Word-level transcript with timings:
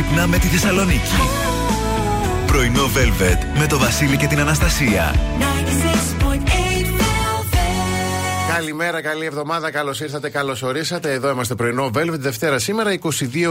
Ξυπνά 0.00 0.26
με 0.26 0.38
τη 0.38 0.46
Θεσσαλονίκη. 0.46 1.16
Πρωινό 2.46 2.84
Velvet 2.84 3.58
με 3.58 3.66
το 3.66 3.78
Βασίλη 3.78 4.16
και 4.16 4.26
την 4.26 4.38
Αναστασία. 4.40 5.14
Καλημέρα, 8.54 9.02
καλή 9.02 9.24
εβδομάδα. 9.24 9.70
Καλώς 9.70 10.00
ήρθατε, 10.00 10.30
καλώς 10.30 10.62
ορίσατε. 10.62 11.12
Εδώ 11.12 11.30
είμαστε 11.30 11.54
πρωινό 11.54 11.90
Velvet 11.94 12.18
Δευτέρα 12.18 12.58
σήμερα, 12.58 12.98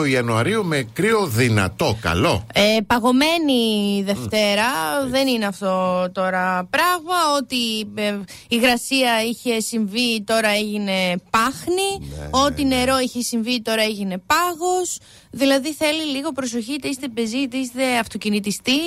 22 0.04 0.10
Ιανουαρίου, 0.10 0.66
με 0.66 0.88
κρύο 0.94 1.26
δυνατό. 1.26 1.98
Καλό. 2.02 2.46
Ε, 2.54 2.78
παγωμένη 2.88 4.04
Δευτέρα. 4.06 4.66
Δεν 5.10 5.28
είναι 5.28 5.46
αυτό 5.46 6.08
τώρα 6.12 6.68
πράγμα. 6.70 7.16
Ότι 7.38 7.92
ε, 7.96 8.08
η 8.08 8.26
υγρασία 8.48 9.24
είχε 9.30 9.60
συμβεί, 9.60 10.24
τώρα 10.26 10.50
έγινε 10.50 11.16
πάχνη. 11.30 12.08
Ναι, 12.18 12.28
Ό,τι 12.30 12.66
νερό 12.66 13.00
είχε 13.00 13.22
συμβεί, 13.22 13.62
τώρα 13.62 13.82
έγινε 13.82 14.22
πάγος 14.26 14.98
Δηλαδή 15.38 15.74
θέλει 15.74 16.04
λίγο 16.16 16.32
προσοχή, 16.32 16.74
είτε 16.74 16.88
είστε 16.88 17.08
πεζοί, 17.08 17.38
είτε 17.38 17.58
είστε 17.58 17.98
αυτοκινητιστή. 18.00 18.80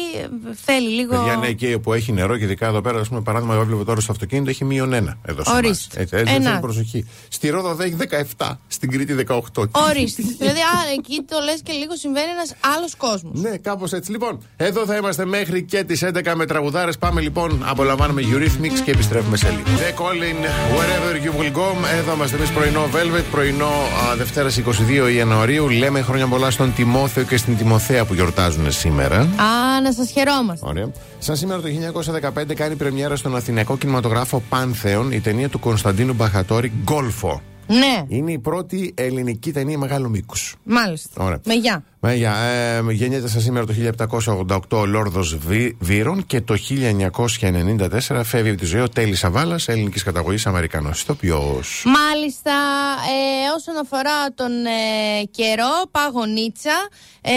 Θέλει 0.64 0.88
λίγο. 0.88 1.16
Παιδιά, 1.16 1.36
ναι, 1.36 1.52
και 1.52 1.74
όπου 1.74 1.92
έχει 1.92 2.12
νερό 2.12 2.36
και 2.38 2.44
ειδικά 2.44 2.66
εδώ 2.66 2.80
πέρα, 2.80 3.00
ας 3.00 3.08
πούμε, 3.08 3.20
παράδειγμα, 3.20 3.54
εγώ 3.54 3.64
βλέπω 3.64 3.84
τώρα 3.84 4.00
στο 4.00 4.12
αυτοκίνητο 4.12 4.50
έχει 4.50 4.64
μείον 4.64 4.92
ένα 4.92 5.18
εδώ 5.26 5.44
σε 5.44 5.50
εμάς. 5.50 5.64
Ορίστε. 5.64 6.00
Έτσι, 6.00 6.16
έτσι, 6.16 6.34
Ένα. 6.34 6.48
θέλει 6.48 6.60
προσοχή. 6.60 7.06
Στη 7.28 7.48
Ρόδο 7.48 7.74
δεν 7.74 7.86
έχει 7.86 7.96
17, 8.36 8.58
στην 8.66 8.90
Κρήτη 8.90 9.12
18. 9.28 9.38
Ορίστε. 9.70 10.22
δηλαδή, 10.38 10.60
α, 10.60 10.78
εκεί 10.98 11.24
το 11.28 11.36
λες 11.44 11.60
και 11.62 11.72
λίγο 11.72 11.96
συμβαίνει 11.96 12.30
ένας 12.30 12.54
άλλος 12.76 12.94
κόσμος. 12.96 13.40
Ναι, 13.40 13.56
κάπως 13.56 13.92
έτσι. 13.92 14.10
Λοιπόν, 14.10 14.42
εδώ 14.56 14.84
θα 14.84 14.96
είμαστε 14.96 15.24
μέχρι 15.24 15.62
και 15.62 15.84
τις 15.84 16.02
11 16.02 16.34
με 16.34 16.46
τραγουδάρες. 16.46 16.98
Πάμε 16.98 17.20
λοιπόν, 17.20 17.62
απολαμβάνουμε 17.64 18.22
Eurythmics 18.32 18.80
και 18.84 18.90
επιστρέφουμε 18.90 19.36
σε 19.36 19.48
λίγο. 19.50 19.62
The 19.78 20.00
Calling, 20.00 20.40
wherever 20.76 21.14
you 21.24 21.40
will 21.40 21.56
go. 21.58 21.68
Εδώ 21.98 22.12
είμαστε 22.14 22.36
εμείς 22.36 22.50
πρωινό 22.50 22.88
Velvet, 22.92 23.24
πρωινό 23.30 23.70
α, 24.10 24.16
Δευτέρα 24.16 24.50
22 24.50 25.08
Ιανουαρίου. 25.14 25.68
Λέμε 25.68 26.02
χρόνια 26.02 26.26
πολλά 26.26 26.39
στον 26.48 26.74
Τιμόθεο 26.74 27.22
και 27.24 27.36
στην 27.36 27.56
Τιμοθέα 27.56 28.04
που 28.04 28.14
γιορτάζουν 28.14 28.72
σήμερα. 28.72 29.16
Α, 29.20 29.80
να 29.82 29.92
σας 29.92 30.10
χαιρόμαστε. 30.10 30.66
Ωραία. 30.68 30.90
Σαν 31.18 31.36
σήμερα 31.36 31.60
το 31.60 31.68
1915 32.48 32.54
κάνει 32.54 32.74
πρεμιέρα 32.76 33.16
στον 33.16 33.36
Αθηναϊκό 33.36 33.76
κινηματογράφο 33.76 34.42
Πάνθεον 34.48 35.12
η 35.12 35.20
ταινία 35.20 35.48
του 35.48 35.58
Κωνσταντίνου 35.58 36.12
Μπαχατόρη 36.14 36.72
Γκόλφο. 36.82 37.42
Ναι, 37.66 38.04
Είναι 38.08 38.32
η 38.32 38.38
πρώτη 38.38 38.92
ελληνική 38.96 39.52
ταινία 39.52 39.78
μεγάλου 39.78 40.10
μήκους. 40.10 40.54
μάλιστα. 40.64 41.24
Ωραία. 41.24 41.40
Με 41.44 41.54
γεια. 41.54 41.84
Ε, 42.02 42.14
για, 42.14 42.36
ε, 42.36 42.92
γεννιέται 42.92 43.28
σαν 43.28 43.40
σήμερα 43.40 43.66
το 43.66 43.72
1788 43.72 44.78
ο 44.78 44.86
Λόρδος 44.86 45.36
Βι, 45.36 45.76
Βύρων 45.80 46.26
και 46.26 46.40
το 46.40 46.56
1994 46.56 48.20
φεύγει 48.24 48.50
από 48.50 48.58
τη 48.58 48.66
ζωή 48.66 48.80
ο 48.80 48.88
Τέλης 48.88 49.18
Σαβάλας, 49.18 49.68
ελληνικής 49.68 50.02
καταγωγής 50.02 50.46
Αμερικανός 50.46 51.00
ηθοποιός. 51.00 51.84
Μάλιστα, 51.86 52.52
ε, 52.52 53.54
όσον 53.56 53.76
αφορά 53.76 54.32
τον 54.34 54.66
ε, 54.66 55.24
καιρό, 55.30 55.82
παγωνίτσα, 55.90 56.88
ε, 57.20 57.32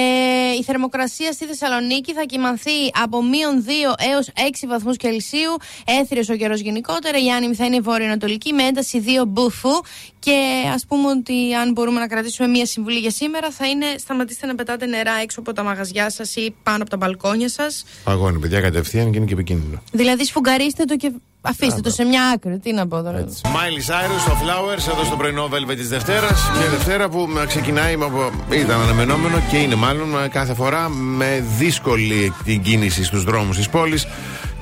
η 0.60 0.64
θερμοκρασία 0.64 1.32
στη 1.32 1.46
Θεσσαλονίκη 1.46 2.14
θα 2.14 2.24
κοιμανθεί 2.24 2.72
από 3.04 3.24
μείον 3.24 3.64
2 3.66 3.94
έως 4.14 4.30
6 4.34 4.68
βαθμούς 4.68 4.98
Κελσίου, 4.98 5.56
έθριος 5.86 6.30
ο 6.30 6.36
καιρός 6.36 6.60
γενικότερα, 6.60 7.18
η 7.18 7.32
άνεμη 7.32 7.56
θα 7.56 7.66
είναι 7.66 7.80
βορειοανατολική 7.80 8.54
με 8.54 8.64
ένταση 8.64 9.04
2 9.22 9.26
μπουφού 9.28 9.82
και 10.20 10.64
ας 10.74 10.86
πούμε 10.86 11.10
ότι 11.10 11.54
αν 11.54 11.72
μπορούμε 11.72 12.00
να 12.00 12.08
κρατήσουμε 12.08 12.48
μία 12.48 12.66
συμβουλή 12.66 13.00
για 13.00 13.12
σήμερα 13.12 13.52
θα 13.52 13.68
είναι 13.68 13.86
σταματήστε 13.98 14.46
να 14.46 14.53
πετάτε 14.56 14.86
νερά 14.86 15.12
έξω 15.22 15.40
από 15.40 15.54
τα 15.54 15.64
μαγαζιά 15.64 16.10
σας 16.10 16.36
ή 16.36 16.56
πάνω 16.64 16.78
από 16.82 16.90
τα 16.90 16.98
μπαλκόνια 16.98 17.50
σας. 17.50 17.86
Παγώνει 18.04 18.40
παιδιά 18.40 18.62
κατευθείαν 18.62 19.12
και 19.12 19.18
είναι 19.18 19.26
και 19.26 19.34
επικίνδυνο. 19.34 19.82
Δηλαδή 19.92 20.26
σφουγγαρίστε 20.26 20.84
το 20.84 20.96
και 20.96 21.12
αφήστε 21.42 21.82
το 21.82 21.90
σε 21.90 22.04
μια 22.04 22.24
άκρη. 22.36 22.60
Τι 22.60 22.74
να 22.74 22.88
πω 22.88 23.02
τώρα. 23.02 23.26
Miley 23.44 23.90
Cyrus, 23.92 24.24
το 24.30 24.38
Flowers, 24.44 24.92
εδώ 24.94 25.04
στο 25.04 25.16
πρωινό 25.16 25.50
Velvet 25.52 25.76
της 25.76 25.90
Δευτέρας. 25.90 26.42
Μια 26.58 26.70
Δευτέρα 26.70 27.10
που 27.10 27.30
ε, 27.42 27.46
ξεκινάει, 27.46 27.94
από- 27.94 28.32
ήταν 28.52 28.82
αναμενόμενο 28.82 29.42
και 29.52 29.58
είναι 29.58 29.76
μάλλον 29.76 30.24
ε, 30.24 30.28
κάθε 30.28 30.54
φορά 30.54 30.90
με 30.90 31.46
δύσκολη 31.58 32.34
την 32.44 32.62
κίνηση 32.62 33.04
στους 33.04 33.24
δρόμους 33.24 33.58
της 33.58 33.70
πόλης. 33.70 34.08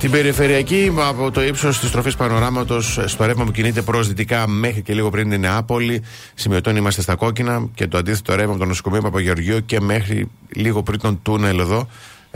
Την 0.02 0.10
περιφερειακή 0.10 0.92
από 0.98 1.30
το 1.30 1.42
ύψος 1.42 1.80
της 1.80 1.90
τροφής 1.90 2.16
πανοράματος 2.16 2.98
στο 3.04 3.24
ρεύμα 3.24 3.44
που 3.44 3.50
κινείται 3.50 3.82
προ 3.82 4.02
δυτικά 4.02 4.48
μέχρι 4.48 4.82
και 4.82 4.94
λίγο 4.94 5.10
πριν 5.10 5.30
την 5.30 5.40
Νεάπολη. 5.40 6.02
Σημειωτών 6.34 6.76
είμαστε 6.76 7.02
στα 7.02 7.14
κόκκινα 7.14 7.68
και 7.74 7.86
το 7.86 7.98
αντίθετο 7.98 8.34
ρεύμα 8.34 8.50
από 8.50 8.60
το 8.60 8.66
νοσοκομείο 8.66 9.00
Παπαγεωργίου 9.00 9.64
και 9.64 9.80
μέχρι 9.80 10.30
λίγο 10.48 10.82
πριν 10.82 11.00
τον 11.00 11.18
τούνελ 11.22 11.58
εδώ 11.58 11.88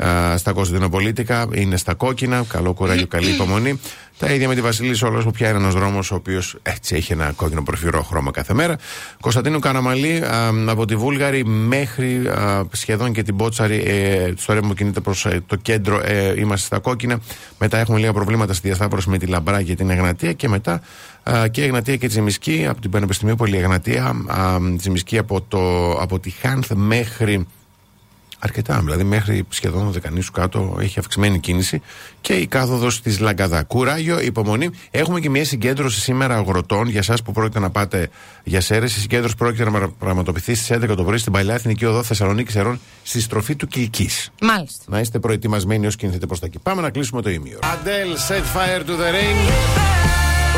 α, 0.03 0.37
στα 0.37 0.53
Κωνσταντινοπολίτικα 0.53 1.49
είναι 1.53 1.77
στα 1.77 1.95
κόκκινα. 1.95 2.45
Καλό 2.49 2.73
κουράγιο, 2.73 3.07
καλή 3.07 3.31
υπομονή. 3.35 3.81
Τα 4.19 4.33
ίδια 4.33 4.49
με 4.49 4.55
τη 4.55 4.61
Βασιλή 4.61 4.99
Όλο 5.05 5.23
που 5.23 5.31
πια 5.31 5.49
είναι 5.49 5.59
ένας 5.59 5.75
δρόμος 5.75 6.11
ο 6.11 6.15
οποίος 6.15 6.57
έτσι 6.63 6.95
έχει 6.95 7.13
ένα 7.13 7.33
κόκκινο 7.37 7.63
προφυρό 7.63 8.03
χρώμα 8.03 8.31
κάθε 8.31 8.55
μέρα. 8.55 8.77
Κωνσταντίνου 9.21 9.59
Καναμαλή 9.59 10.23
α, 10.25 10.53
από 10.67 10.85
τη 10.85 10.97
Βούλγαρη 10.97 11.45
μέχρι 11.45 12.29
α, 12.29 12.65
σχεδόν 12.73 13.13
και 13.13 13.23
την 13.23 13.37
Πότσαρη 13.37 13.83
ε, 13.87 14.33
στο 14.37 14.53
ρεύμα 14.53 14.69
που 14.69 14.75
κινείται 14.75 15.01
προς 15.01 15.27
το 15.47 15.57
κέντρο 15.57 16.01
ε, 16.05 16.41
είμαστε 16.41 16.67
στα 16.67 16.79
κόκκινα. 16.79 17.21
Μετά 17.59 17.79
έχουμε 17.79 17.99
λίγα 17.99 18.13
προβλήματα 18.13 18.53
στη 18.53 18.67
διασταύρωση 18.67 19.09
με 19.11 19.19
τη 19.19 19.27
Λαμπρά 19.27 19.63
και 19.63 19.75
την 19.75 19.91
Εγνατία 19.91 20.33
και 20.33 20.49
μετά 20.49 20.81
α, 21.23 21.49
και 21.49 21.61
η 21.61 21.65
Εγνατία 21.65 21.97
και 21.97 22.07
τη 22.07 22.13
Ζημισκή 22.13 22.67
από 22.69 22.81
την 22.81 22.91
Πανεπιστημίου 22.91 23.35
Πολυεγνατία. 23.35 24.15
Ζημισκή 24.81 25.19
από, 25.19 25.41
το, 25.41 25.91
από 25.91 26.19
τη 26.19 26.31
Χάνθ 26.31 26.73
μέχρι 26.75 27.47
Αρκετά, 28.39 28.81
δηλαδή 28.85 29.05
μέχρι 29.05 29.45
σχεδόν 29.49 29.91
δεκανήσου 29.93 30.33
κάτω 30.33 30.77
έχει 30.81 30.99
αυξημένη 30.99 31.41
κίνηση 31.41 31.83
και 32.21 32.33
η 32.33 32.47
κάθοδος 32.47 33.03
της 33.03 33.19
Λαγκαδά. 33.19 33.63
Κουράγιο, 33.63 34.21
υπομονή. 34.21 34.71
Έχουμε 34.91 35.21
και 35.21 35.31
μια 35.31 35.45
συγκέντρωση 35.45 36.01
σήμερα 36.01 36.37
αγροτών 36.37 36.89
για 36.89 36.99
εσάς 36.99 37.23
που 37.23 37.33
πρόκειται 37.33 37.59
να 37.59 37.71
πάτε 37.71 38.09
για 38.45 38.61
σέρεση. 38.61 38.99
Η 38.99 39.01
συγκέντρωση 39.01 39.37
πρόκειται 39.37 39.71
να 39.71 39.89
πραγματοποιηθεί 39.89 40.55
στις 40.55 40.77
11 40.77 40.97
το 40.97 41.05
πρωί 41.05 41.19
στην 41.19 41.33
Παλιά 41.33 41.55
Εθνική 41.55 41.85
Οδό 41.85 42.03
Θεσσαλονίκη 42.03 42.59
Ερών 42.59 42.81
στη 43.03 43.21
στροφή 43.21 43.57
του 43.57 43.67
Κυλκής. 43.67 44.31
Μάλιστα. 44.41 44.85
Να 44.87 45.01
είστε 45.01 45.19
προετοιμασμένοι 45.19 45.87
ω 45.87 45.91
κινηθείτε 45.91 46.27
προς 46.27 46.41
τα 46.41 46.47
εκεί. 46.47 46.59
Πάμε 46.59 46.83
να 46.83 46.91
κλείσουμε 46.91 47.23
το 47.23 47.31
ήμιο. 47.31 47.59
Adele, 47.63 48.17
set 48.29 48.45
fire 48.57 48.83
to 48.87 48.93
the 48.93 49.13
rain. 49.13 50.06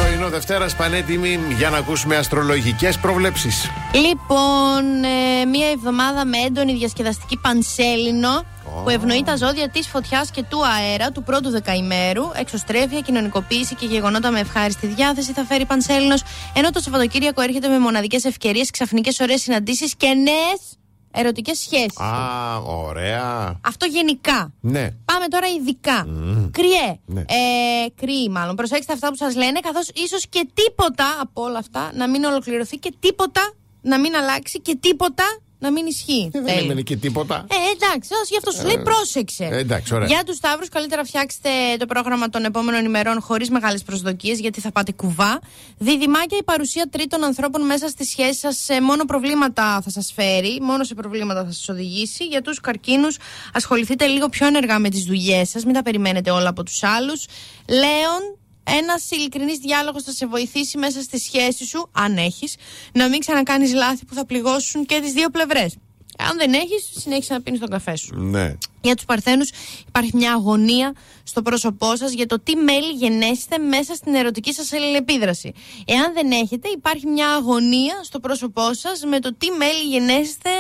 Πρωινό 0.03 0.29
Δευτέρα 0.29 0.67
πανέτοιμοι 0.77 1.39
για 1.57 1.71
να 1.71 1.77
ακούσουμε 1.77 2.17
αστρολογικές 2.17 2.99
προβλέψεις. 2.99 3.71
Λοιπόν, 3.93 5.05
ε, 5.05 5.45
μία 5.45 5.71
εβδομάδα 5.71 6.25
με 6.25 6.39
έντονη 6.39 6.73
διασκεδαστική 6.73 7.39
πανσέλινο 7.39 8.45
που 8.85 8.91
ευνοεί 8.91 9.23
τα 9.25 9.37
ζώδια 9.37 9.69
της 9.69 9.87
φωτιάς 9.87 10.31
και 10.31 10.43
του 10.43 10.67
αέρα 10.67 11.11
του 11.11 11.23
πρώτου 11.23 11.51
δεκαημέρου. 11.51 12.25
Εξωστρέφεια, 12.35 13.01
κοινωνικοποίηση 13.01 13.75
και 13.75 13.87
γεγονότα 13.87 14.31
με 14.31 14.41
ευχάριστη 14.41 14.87
διάθεση 14.87 15.33
θα 15.33 15.45
φέρει 15.45 15.65
πανσέλινος. 15.65 16.23
Ενώ 16.55 16.71
το 16.71 16.81
Σαββατοκύριακο 16.81 17.43
έρχεται 17.43 17.69
με 17.69 17.79
μοναδικές 17.79 18.25
ευκαιρίες, 18.25 18.71
ξαφνικές 18.71 19.21
ωραίες 19.21 19.41
συναντήσεις 19.41 19.95
και 19.97 20.07
νέες 20.07 20.78
ερωτικές 21.11 21.59
σχέσεις. 21.59 22.01
Α, 22.01 22.57
ωραία. 22.57 23.61
Αυτό 23.65 23.87
γενικά. 23.87 24.53
Ναι. 24.61 24.91
Πάμε 25.05 25.27
τώρα 25.29 25.47
ειδικά. 25.47 26.07
Κριέ. 26.51 26.99
Ναι. 27.07 27.21
Ε, 27.21 27.89
κρύοι 27.95 28.29
μάλλον. 28.31 28.55
Προσέξτε 28.55 28.93
αυτά 28.93 29.09
που 29.09 29.17
σας 29.17 29.35
λένε, 29.35 29.61
καθώς 29.61 29.91
ίσως 29.95 30.27
και 30.29 30.49
τίποτα 30.55 31.05
από 31.21 31.43
όλα 31.43 31.59
αυτά 31.59 31.91
να 31.95 32.09
μην 32.09 32.25
ολοκληρωθεί 32.25 32.77
και 32.77 32.93
τίποτα 33.01 33.53
να 33.83 33.99
μην 33.99 34.17
αλλάξει 34.17 34.61
και 34.61 34.77
τίποτα 34.81 35.25
να 35.59 35.73
μην 35.73 35.87
ισχύει. 35.87 36.29
Δεν 36.33 36.45
Τέλεια. 36.45 36.61
έμενε 36.63 36.81
και 36.81 36.97
τίποτα. 36.97 37.47
Ε, 37.51 37.55
εντάξει, 37.75 38.11
όσο 38.13 38.25
γι' 38.29 38.37
αυτός 38.37 38.55
σου 38.55 38.67
λέει, 38.67 38.79
πρόσεξε. 38.79 39.45
ε, 39.45 39.59
εντάξει, 39.59 39.95
ωραία. 39.95 40.07
Για 40.07 40.23
τους 40.25 40.37
Σταύρους, 40.37 40.69
καλύτερα 40.69 41.05
φτιάξτε 41.05 41.51
το 41.79 41.87
πρόγραμμα 41.87 42.29
των 42.29 42.45
επόμενων 42.45 42.85
ημερών 42.85 43.21
χωρίς 43.21 43.51
μεγάλες 43.51 43.83
προσδοκίες, 43.83 44.39
γιατί 44.41 44.61
θα 44.61 44.73
πάτε 44.73 44.93
κουβά. 44.93 45.41
Διδυμάκια, 45.79 46.39
η 46.41 46.43
παρουσία 46.45 46.89
τρίτων 46.91 47.25
ανθρώπων 47.25 47.67
μέσα 47.67 47.89
στη 47.89 48.05
σχέση 48.05 48.39
σας 48.39 48.57
σε 48.65 48.81
μόνο 48.81 49.05
προβλήματα 49.05 49.81
θα 49.85 49.91
σας 49.91 50.13
φέρει, 50.15 50.59
μόνο 50.63 50.85
σε 50.85 50.95
προβλήματα 50.95 51.45
θα 51.45 51.51
σας 51.53 51.69
οδηγήσει. 51.69 52.25
Για 52.25 52.43
τους 52.43 52.61
καρκίνους, 52.61 53.17
ασχοληθείτε 53.53 54.07
λίγο 54.07 54.29
πιο 54.29 54.47
ενεργά 54.47 54.79
με 54.79 54.89
τις 54.89 55.05
δουλειές 55.05 55.49
σας, 55.49 55.65
μην 55.65 55.75
τα 55.75 55.83
περιμένετε 55.83 56.31
όλα 56.31 56.49
από 56.49 56.63
τους 56.63 56.83
άλλους. 56.83 57.27
Λέων, 57.69 58.38
ένας 58.79 59.11
ειλικρινής 59.11 59.59
διάλογος 59.59 60.03
θα 60.03 60.13
σε 60.13 60.27
βοηθήσει 60.27 60.79
μέσα 60.79 61.03
στη 61.03 61.19
σχέση 61.19 61.67
σου, 61.67 61.89
αν 61.93 62.17
έχεις, 62.17 62.55
να 62.93 63.09
μην 63.09 63.21
ξανακάνεις 63.21 63.73
λάθη 63.73 64.05
που 64.05 64.15
θα 64.15 64.27
πληγώσουν 64.27 64.87
και 64.87 65.01
τις 65.01 65.13
δύο 65.13 65.31
πλευρές. 65.31 65.77
Αν 66.19 66.37
δεν 66.37 66.53
έχεις, 66.53 66.91
συνέχισε 66.97 67.33
να 67.33 67.43
πίνεις 67.43 67.61
τον 67.61 67.69
καφέ 67.69 67.97
σου. 67.97 68.15
Ναι. 68.15 68.57
Για 68.81 68.95
τους 68.95 69.05
Παρθένους 69.05 69.51
υπάρχει 69.89 70.11
μια 70.15 70.33
αγωνία 70.33 70.93
στο 71.23 71.43
πρόσωπό 71.43 71.97
σας 71.97 72.13
για 72.13 72.27
το 72.27 72.41
τι 72.41 72.57
μέλη 72.57 72.93
γενέστε 72.93 73.59
μέσα 73.59 73.95
στην 73.95 74.15
ερωτική 74.15 74.53
σας 74.53 74.73
αλληλεπίδραση. 74.73 75.53
Εάν 75.85 76.13
δεν 76.13 76.31
έχετε, 76.31 76.69
υπάρχει 76.69 77.07
μια 77.07 77.29
αγωνία 77.29 78.01
στο 78.03 78.21
πρόσωπό 78.21 78.75
σας 78.75 79.03
με 79.05 79.19
το 79.19 79.35
τι 79.35 79.51
μέλη 79.51 79.83
γενέστε 79.89 80.51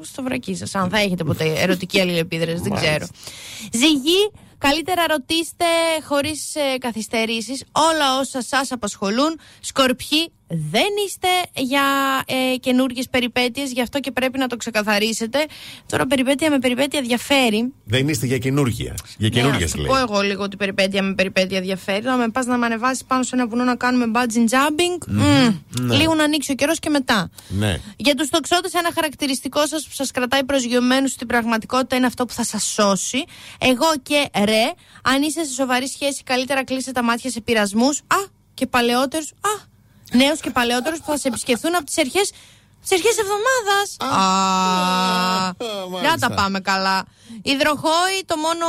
στο 0.00 0.22
βρακί 0.22 0.54
σας. 0.54 0.74
Αν 0.74 0.90
θα 0.90 0.98
έχετε 0.98 1.24
ποτέ 1.24 1.52
ερωτική 1.56 2.00
αλληλεπίδραση, 2.00 2.62
δεν 2.62 2.74
ξέρω. 2.74 3.06
Ζυγή, 3.72 4.30
Καλύτερα 4.68 5.04
ρωτήστε 5.08 5.64
χωρίς 6.04 6.54
ε, 6.54 6.78
καθυστερήσεις 6.78 7.64
όλα 7.72 8.18
όσα 8.18 8.42
σας 8.42 8.72
απασχολούν. 8.72 9.40
Σκορπιοί 9.60 10.32
δεν 10.54 10.88
είστε 11.06 11.28
για 11.54 11.82
ε, 12.26 12.56
καινούργιες 12.56 13.08
περιπέτειες, 13.08 13.72
γι' 13.72 13.80
αυτό 13.80 14.00
και 14.00 14.10
πρέπει 14.10 14.38
να 14.38 14.46
το 14.46 14.56
ξεκαθαρίσετε. 14.56 15.46
Τώρα, 15.86 16.06
περιπέτεια 16.06 16.50
με 16.50 16.58
περιπέτεια 16.58 17.00
διαφέρει. 17.00 17.72
Δεν 17.84 18.08
είστε 18.08 18.26
για 18.26 18.38
καινούργια. 18.38 18.94
Για 19.18 19.28
καινούργιες 19.28 19.74
ναι, 19.74 19.80
λέει. 19.80 19.90
πω 19.90 19.96
εγώ 19.96 20.20
λίγο 20.20 20.42
ότι 20.42 20.56
περιπέτεια 20.56 21.02
με 21.02 21.14
περιπέτεια 21.14 21.60
διαφέρει. 21.60 22.04
Να 22.04 22.16
με 22.16 22.28
πας 22.28 22.46
να 22.46 22.56
με 22.56 22.66
ανεβάσεις 22.66 23.04
πάνω 23.04 23.22
σε 23.22 23.30
ένα 23.34 23.46
βουνό 23.46 23.64
να 23.64 23.76
κάνουμε 23.76 24.10
bungee 24.14 24.48
jumping. 24.54 25.20
Mm, 25.20 25.54
ναι. 25.80 25.96
Λίγο 25.96 26.14
να 26.14 26.24
ανοίξει 26.24 26.52
ο 26.52 26.54
καιρός 26.54 26.78
και 26.78 26.88
μετά. 26.88 27.30
Ναι. 27.48 27.80
Για 27.96 28.14
τους 28.14 28.28
τοξότες, 28.28 28.72
ένα 28.72 28.90
χαρακτηριστικό 28.94 29.66
σας 29.66 29.84
που 29.84 29.94
σας 29.94 30.10
κρατάει 30.10 30.44
προσγειωμένους 30.44 31.10
στην 31.10 31.26
πραγματικότητα 31.26 31.96
είναι 31.96 32.06
αυτό 32.06 32.24
που 32.24 32.32
θα 32.32 32.44
σας 32.44 32.64
σώσει. 32.64 33.24
Εγώ 33.58 33.92
και 34.02 34.28
ρε, 34.52 34.72
αν 35.02 35.22
είστε 35.22 35.44
σε 35.44 35.52
σοβαρή 35.52 35.88
σχέση, 35.88 36.22
καλύτερα 36.22 36.64
κλείστε 36.64 36.92
τα 36.92 37.02
μάτια 37.02 37.30
σε 37.30 37.40
πειρασμούς. 37.40 37.98
Α, 37.98 38.16
και 38.54 38.66
παλαιότερους. 38.66 39.30
Α, 39.30 39.52
νέους 40.12 40.40
και 40.40 40.50
παλαιότερους 40.50 40.98
που 40.98 41.04
θα 41.06 41.16
σε 41.16 41.28
επισκεφθούν 41.28 41.74
από 41.74 41.84
τις 41.84 41.98
αρχές 41.98 42.32
τις 42.82 42.92
αρχές 42.92 43.16
εβδομάδας. 43.18 43.96
Α, 43.98 45.52
δεν 46.00 46.20
τα 46.20 46.30
πάμε 46.34 46.60
καλά. 46.60 47.04
Υδροχόη, 47.42 48.24
το 48.26 48.36
μόνο. 48.36 48.66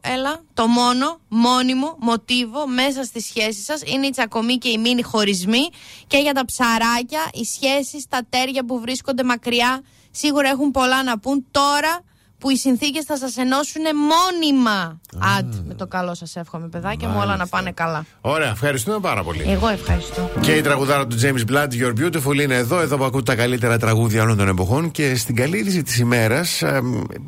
Έλα, 0.00 0.40
το 0.54 0.66
μόνο 0.66 1.20
μόνιμο 1.28 1.96
μοτίβο 1.98 2.66
μέσα 2.66 3.04
στη 3.04 3.20
σχέση 3.20 3.62
σας 3.62 3.80
είναι 3.84 4.06
η 4.06 4.10
τσακωμή 4.10 4.58
και 4.58 4.68
οι 4.68 4.78
μήνυ 4.78 5.02
χωρισμοί. 5.02 5.68
Και 6.06 6.18
για 6.18 6.32
τα 6.32 6.44
ψαράκια, 6.44 7.30
οι 7.32 7.44
σχέσεις, 7.44 8.06
τα 8.08 8.20
τέρια 8.28 8.64
που 8.64 8.80
βρίσκονται 8.80 9.22
μακριά 9.22 9.82
σίγουρα 10.10 10.48
έχουν 10.48 10.70
πολλά 10.70 11.02
να 11.02 11.18
πούν. 11.18 11.46
Τώρα 11.50 12.04
που 12.38 12.50
οι 12.50 12.56
συνθήκες 12.56 13.04
θα 13.04 13.16
σας 13.16 13.36
ενώσουν 13.36 13.82
μόνιμα. 13.82 15.00
Αντ, 15.38 15.54
με 15.66 15.74
το 15.74 15.86
καλό 15.86 16.14
σας 16.14 16.36
εύχομαι, 16.36 16.68
παιδάκια 16.68 17.08
μου, 17.08 17.18
όλα 17.22 17.36
να 17.36 17.46
πάνε 17.46 17.70
καλά. 17.72 18.04
Ωραία, 18.20 18.50
ευχαριστούμε 18.50 18.98
πάρα 18.98 19.22
πολύ. 19.22 19.44
Εγώ 19.46 19.68
ευχαριστώ. 19.68 20.30
Και 20.40 20.52
η 20.52 20.60
τραγουδάρα 20.60 21.06
του 21.06 21.16
James 21.20 21.50
Blunt, 21.52 21.68
Your 21.82 21.92
Beautiful, 22.00 22.40
είναι 22.40 22.54
εδώ. 22.54 22.80
Εδώ 22.80 22.96
που 22.96 23.04
ακούτε 23.04 23.22
τα 23.22 23.34
καλύτερα 23.34 23.78
τραγούδια 23.78 24.22
όλων 24.22 24.36
των 24.36 24.48
εποχών. 24.48 24.90
Και 24.90 25.14
στην 25.14 25.34
καλή 25.34 25.58
είδηση 25.58 25.82
της 25.82 25.98
ημέρας 25.98 26.60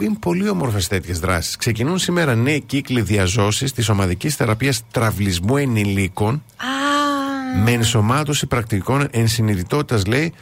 είναι 0.01 0.17
πολύ 0.21 0.49
όμορφες 0.49 0.89
τέτοιες 0.89 1.19
δράσεις. 1.19 1.57
Ξεκινούν 1.57 1.99
σήμερα 1.99 2.35
νέοι 2.35 2.61
κύκλοι 2.61 3.01
διαζώσης 3.01 3.73
της 3.73 3.89
ομαδικής 3.89 4.35
θεραπείας 4.35 4.83
τραυλισμού 4.91 5.57
ενηλίκων. 5.57 6.35
Α, 6.35 6.67
Με 7.65 7.71
ενσωμάτωση 7.71 8.47
πρακτικών 8.47 9.07
ενσυνειδητότητα, 9.11 10.01
λέει, 10.07 10.33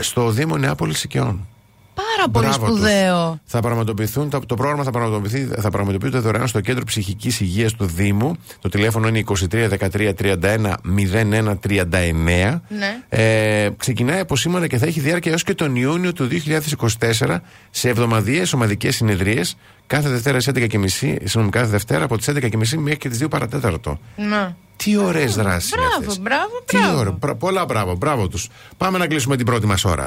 στο 0.00 0.30
Δήμο 0.30 0.56
Νεάπολης 0.56 1.04
Οικειών. 1.04 1.46
Πάρα 1.94 2.30
πολύ 2.30 2.46
Μπράβο 2.46 2.66
τους. 2.66 2.76
σπουδαίο. 2.78 3.40
Θα 3.44 3.60
πραγματοποιηθούν, 3.60 4.30
το, 4.30 4.38
το 4.46 4.54
πρόγραμμα 4.54 4.82
θα, 4.84 4.90
πραγματοποιηθεί, 4.90 5.48
θα 5.60 5.70
πραγματοποιείται 5.70 6.18
δωρεάν 6.18 6.48
στο 6.48 6.60
κέντρο 6.60 6.84
ψυχικής 6.84 7.40
υγείας 7.40 7.72
του 7.72 7.84
Δήμου. 7.86 8.36
Το 8.60 8.68
τηλέφωνο 8.68 9.08
είναι 9.08 9.22
23 9.52 9.68
13 9.68 10.12
31 10.20 10.74
01 10.96 11.54
39. 11.68 12.60
Ναι. 12.68 13.02
Ε, 13.08 13.70
ξεκινάει 13.76 14.18
από 14.20 14.36
σήμερα 14.36 14.66
και 14.66 14.78
θα 14.78 14.86
έχει 14.86 15.00
διάρκεια 15.00 15.30
έως 15.30 15.42
και 15.42 15.54
τον 15.54 15.76
Ιούνιο 15.76 16.12
του 16.12 16.28
2024 16.28 17.36
σε 17.70 17.88
εβδομαδιαίες 17.88 18.52
ομαδικές 18.52 18.96
συνεδρίες. 18.96 19.56
Κάθε 19.86 20.08
Δευτέρα 20.08 20.40
στις 20.40 20.52
11.30, 20.56 20.88
συγγνώμη, 20.88 21.50
κάθε 21.50 21.66
Δευτέρα 21.66 22.04
από 22.04 22.16
τις 22.16 22.28
11.30 22.28 22.50
μέχρι 22.76 22.96
και 22.96 23.08
τις 23.08 23.18
2 23.22 23.28
παρατέταρτο. 23.30 23.98
Να. 24.16 24.56
Τι 24.76 24.96
ωραίες 24.96 25.34
δράσεις 25.34 25.70
είναι 25.72 25.80
Μπράβο, 25.80 25.98
αυτές. 25.98 26.20
μπράβο, 26.20 26.62
Τι 26.64 26.76
μπράβο. 26.76 26.98
ωραία, 26.98 27.12
πρα- 27.12 27.34
πολλά 27.34 27.64
μπράβο, 27.64 27.94
μπράβο 27.96 28.28
τους. 28.28 28.48
Πάμε 28.76 28.98
να 28.98 29.06
κλείσουμε 29.06 29.36
την 29.36 29.46
πρώτη 29.46 29.66
μας 29.66 29.84
ώρα. 29.84 30.06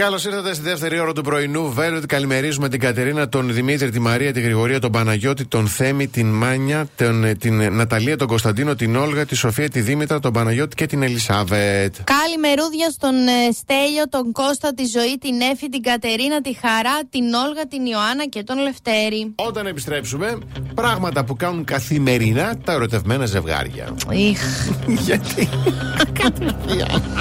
Καλώς 0.00 0.24
ήρθατε 0.24 0.54
στη 0.54 0.62
δεύτερη 0.62 0.98
ώρα 0.98 1.12
του 1.12 1.22
πρωινού. 1.22 1.74
Velvet, 1.78 2.06
καλημερίζουμε 2.06 2.68
την 2.68 2.80
Κατερίνα, 2.80 3.28
τον 3.28 3.52
Δημήτρη, 3.52 3.90
τη 3.90 4.00
Μαρία, 4.00 4.32
τη 4.32 4.40
Γρηγορία, 4.40 4.80
τον 4.80 4.92
Παναγιώτη, 4.92 5.44
τον 5.44 5.66
Θέμη, 5.68 6.08
την 6.08 6.26
Μάνια, 6.26 6.88
τον, 6.96 7.24
ε, 7.24 7.34
την 7.34 7.72
Ναταλία, 7.74 8.16
τον 8.16 8.26
Κωνσταντίνο, 8.26 8.74
την 8.74 8.96
Όλγα, 8.96 9.26
τη 9.26 9.34
Σοφία, 9.34 9.68
τη 9.68 9.80
Δήμητρα, 9.80 10.20
τον 10.20 10.32
Παναγιώτη 10.32 10.74
και 10.74 10.86
την 10.86 11.02
Ελισάβετ. 11.02 11.94
Καλημερούδια 12.04 12.90
στον 12.90 13.14
ε, 13.14 13.52
Στέλιο, 13.52 14.08
τον 14.08 14.32
Κώστα, 14.32 14.74
τη 14.74 14.84
Ζωή, 14.84 15.18
την 15.18 15.40
Έφη, 15.40 15.68
την 15.68 15.82
Κατερίνα, 15.82 16.40
τη 16.40 16.52
Χαρά, 16.52 16.98
την 17.10 17.24
Όλγα, 17.34 17.66
την 17.66 17.86
Ιωάννα 17.86 18.26
και 18.26 18.42
τον 18.42 18.58
Λευτέρη. 18.58 19.32
Όταν 19.34 19.66
επιστρέψουμε, 19.66 20.38
πράγματα 20.74 21.24
που 21.24 21.36
κάνουν 21.36 21.64
καθημερινά 21.64 22.58
τα 22.64 22.72
ερωτευμένα 22.72 23.26
ζευγάρια. 23.26 23.94
Ιχ. 24.10 24.40
Γιατί; 25.06 25.48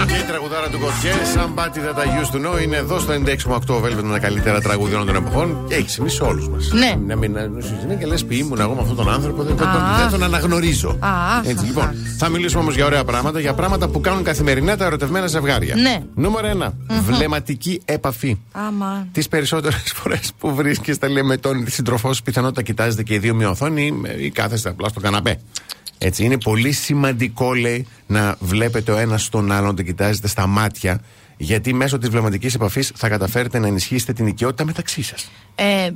και 0.08 0.16
η 0.16 0.26
τραγουδάρα 0.28 0.70
του 0.70 0.80
Κοφιέ, 0.80 1.14
Somebody 1.36 1.80
That 1.88 1.98
I 1.98 2.08
Used 2.22 2.31
to 2.31 2.40
Know, 2.46 2.69
είναι 2.69 2.77
εδώ 2.77 3.00
στο 3.00 3.13
96,8 3.13 3.75
Velvet 3.83 4.04
με 4.04 4.12
τα 4.12 4.19
καλύτερα 4.19 4.62
τραγούδια 4.62 4.95
όλων 5.00 5.07
των 5.07 5.16
εποχών 5.16 5.66
και 5.68 5.75
έχει 5.75 5.89
συμβεί 5.89 6.10
σε 6.10 6.24
όλους 6.24 6.50
μας. 6.50 6.71
Ναι. 6.71 6.94
Να 7.07 7.16
μην 7.16 7.31
να 7.31 7.62
σου 7.62 7.98
και 8.00 8.06
λες, 8.06 8.25
ποιοι 8.25 8.39
ήμουν 8.44 8.60
εγώ 8.60 8.74
με 8.74 8.81
αυτόν 8.81 8.95
τον 8.95 9.10
άνθρωπο, 9.10 9.44
δεν, 9.44 9.56
δεν, 9.57 9.68
τον- 9.68 9.81
Αχ. 9.81 10.00
δεν 10.00 10.10
τον 10.10 10.24
αναγνωρίζω. 10.24 10.98
Αχ, 11.00 11.39
Έτσι, 11.45 11.57
αχ, 11.60 11.63
λοιπόν, 11.66 11.83
αχ. 11.83 11.94
θα 12.18 12.30
μιλήσουμε 12.30 12.62
όμως 12.62 12.75
για 12.75 12.86
ωραία 12.86 13.04
πράγματα, 13.04 13.39
για 13.39 13.54
πράγματα 13.54 13.88
που 13.88 14.00
κάνουν 14.01 14.24
καθημερινά 14.24 14.77
τα 14.77 14.86
ερωτευμένα 14.86 15.27
ζευγάρια. 15.27 15.75
Ναι. 15.75 16.00
Νούμερο 16.16 16.48
ένα, 16.48 16.74
βλεμματική 17.06 17.81
επαφή. 17.86 18.38
Άμα. 18.51 19.07
Τις 19.12 19.27
περισσότερες 19.27 19.92
φορές 20.01 20.31
που 20.39 20.56
βρίσκεστε 20.56 21.07
λέει, 21.07 21.24
με 21.24 21.38
τον 21.38 21.66
σύντροφό 21.69 22.13
σου, 22.13 22.21
πιθανότητα 22.24 22.62
κοιτάζετε 22.62 23.04
και 23.04 23.13
οι 23.13 23.18
δύο 23.19 23.36
με 23.36 23.45
οθόνη 23.45 23.86
ή- 23.86 24.25
ή 24.25 24.30
κάθεστε 24.30 24.69
απλά 24.69 24.89
στο 24.89 25.00
καναπέ. 25.00 25.39
Έτσι, 25.98 26.24
είναι 26.24 26.38
πολύ 26.38 26.71
σημαντικό, 26.71 27.54
λέει, 27.54 27.88
να 28.07 28.36
βλέπετε 28.39 28.92
ο 28.92 28.98
ένας 28.98 29.30
τον 29.30 29.51
άλλον, 29.51 29.68
να 29.68 29.74
τον 29.74 29.86
κοιτάζετε 29.86 30.27
στα 30.27 30.48
μάτια, 30.48 31.01
γιατί 31.42 31.74
μέσω 31.74 31.98
της 31.98 32.10
βλεμματικής 32.10 32.54
επαφής 32.54 32.92
θα 32.96 33.10
καταφέρετε 33.10 33.60
να 33.60 33.68
ενισχύσετε 33.68 34.14
την 34.14 34.28
οικειότητα 34.28 34.66
μεταξύ 34.66 35.02
σας. 35.02 35.30
Ε, 35.56 35.84
ε, 35.86 35.92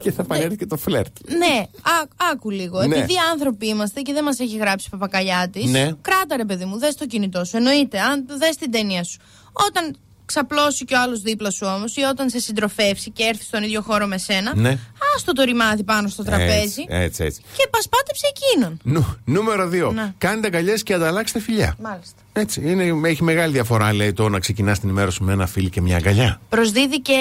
Και 0.00 0.12
θα 0.12 0.22
επανέλθει 0.22 0.56
και 0.56 0.66
το 0.66 0.76
φλερτ. 0.76 1.16
Ναι, 1.28 1.60
α, 1.82 2.08
άκου 2.32 2.50
λίγο. 2.50 2.86
Ναι. 2.86 2.96
Επειδή 2.96 3.14
άνθρωποι 3.32 3.66
είμαστε 3.66 4.00
και 4.00 4.12
δεν 4.12 4.24
μας 4.24 4.38
έχει 4.38 4.56
γράψει 4.56 4.86
η 4.86 4.90
παπακαλιά 4.90 5.48
της, 5.52 5.64
Ναι. 5.70 5.90
κράτα 6.02 6.36
ρε 6.36 6.44
παιδί 6.44 6.64
μου, 6.64 6.78
δες 6.78 6.94
το 6.94 7.06
κινητό 7.06 7.44
σου. 7.44 7.56
Εννοείται, 7.56 8.00
αν 8.00 8.24
δες 8.38 8.56
την 8.56 8.70
ταινία 8.70 9.04
σου. 9.04 9.18
Όταν 9.52 9.96
ξαπλώσει 10.26 10.84
και 10.84 10.94
ο 10.94 11.00
άλλος 11.00 11.20
δίπλα 11.20 11.50
σου 11.50 11.66
όμως, 11.76 11.96
ή 11.96 12.00
όταν 12.02 12.30
σε 12.30 12.38
συντροφεύσει 12.38 13.10
και 13.10 13.22
έρθει 13.22 13.44
στον 13.44 13.62
ίδιο 13.62 13.80
χώρο 13.82 14.06
με 14.06 14.18
σένα, 14.18 14.56
Ναι. 14.56 14.78
Άστο 15.16 15.32
το 15.32 15.42
ρημάδι 15.42 15.82
πάνω 15.84 16.08
στο 16.08 16.22
τραπέζι 16.22 16.60
Έτσι, 16.60 16.86
έτσι. 16.88 17.24
έτσι. 17.24 17.40
και 17.56 17.68
πασπάτεψε 17.70 18.26
εκείνον. 18.34 18.78
Νου, 18.82 19.16
νούμερο 19.24 19.68
2. 19.88 19.92
Ναι. 19.94 20.12
Κάντε 20.18 20.46
αγκαλιέ 20.46 20.74
και 20.74 20.94
ανταλλάξτε 20.94 21.40
φιλιά. 21.40 21.74
Μάλιστα. 21.82 22.18
Έτσι. 22.36 22.60
Είναι, 22.64 23.08
έχει 23.08 23.22
μεγάλη 23.22 23.52
διαφορά, 23.52 23.92
λέει, 23.92 24.12
το 24.12 24.28
να 24.28 24.38
ξεκινάς 24.38 24.78
την 24.80 24.88
ημέρα 24.88 25.10
σου 25.10 25.24
με 25.24 25.32
ένα 25.32 25.46
φίλι 25.46 25.70
και 25.70 25.80
μια 25.80 25.96
αγκαλιά. 25.96 26.40
Προσδίδει 26.48 27.00
και 27.00 27.14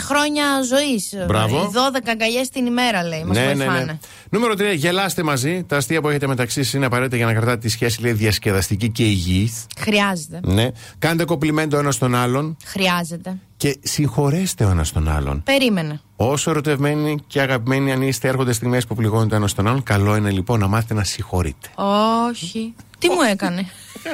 χρόνια 0.00 0.44
ζωής. 0.62 1.12
Μπράβο. 1.26 1.70
12 1.74 2.00
αγκαλιές 2.10 2.48
την 2.48 2.66
ημέρα, 2.66 3.02
λέει. 3.04 3.24
Μας 3.24 3.36
ναι, 3.36 3.44
ναι, 3.44 3.54
βοηθάνε. 3.54 3.84
ναι. 3.84 3.98
Νούμερο 4.30 4.52
3. 4.58 4.74
Γελάστε 4.74 5.22
μαζί. 5.22 5.64
Τα 5.68 5.76
αστεία 5.76 6.00
που 6.00 6.08
έχετε 6.08 6.26
μεταξύ 6.26 6.62
σας 6.62 6.72
είναι 6.72 6.86
απαραίτητα 6.86 7.16
για 7.16 7.26
να 7.26 7.32
κρατάτε 7.32 7.56
τη 7.58 7.68
σχέση 7.68 8.00
λέει, 8.02 8.12
διασκεδαστική 8.12 8.88
και 8.90 9.04
υγιής. 9.04 9.66
Χρειάζεται. 9.78 10.40
Ναι. 10.42 10.68
Κάντε 10.98 11.24
κοπλιμέντο 11.24 11.78
ένας 11.78 11.94
στον 11.94 12.14
άλλον 12.14 12.56
Χρειάζεται. 12.64 13.36
Και 13.56 13.78
συγχωρέστε 13.82 14.64
ο 14.64 14.70
ένας 14.70 14.92
τον 14.92 15.08
άλλον. 15.08 15.42
Περίμενε. 15.42 16.00
Όσο 16.16 16.50
ερωτευμένοι 16.50 17.18
και 17.26 17.40
αγαπημένοι 17.40 17.92
αν 17.92 18.02
είστε, 18.02 18.28
έρχονται 18.28 18.52
στιγμές 18.52 18.86
που 18.86 18.94
πληγώνετε 18.94 19.34
ο 19.34 19.36
ένας 19.36 19.54
τον 19.54 19.66
άλλον. 19.66 19.82
Καλό 19.82 20.16
είναι 20.16 20.30
λοιπόν 20.30 20.60
να 20.60 20.66
μάθετε 20.66 20.94
να 20.94 21.04
συγχωρείτε. 21.04 21.68
Όχι. 22.30 22.74
Τι 22.98 23.08
μου 23.08 23.20
έκανε; 23.30 23.66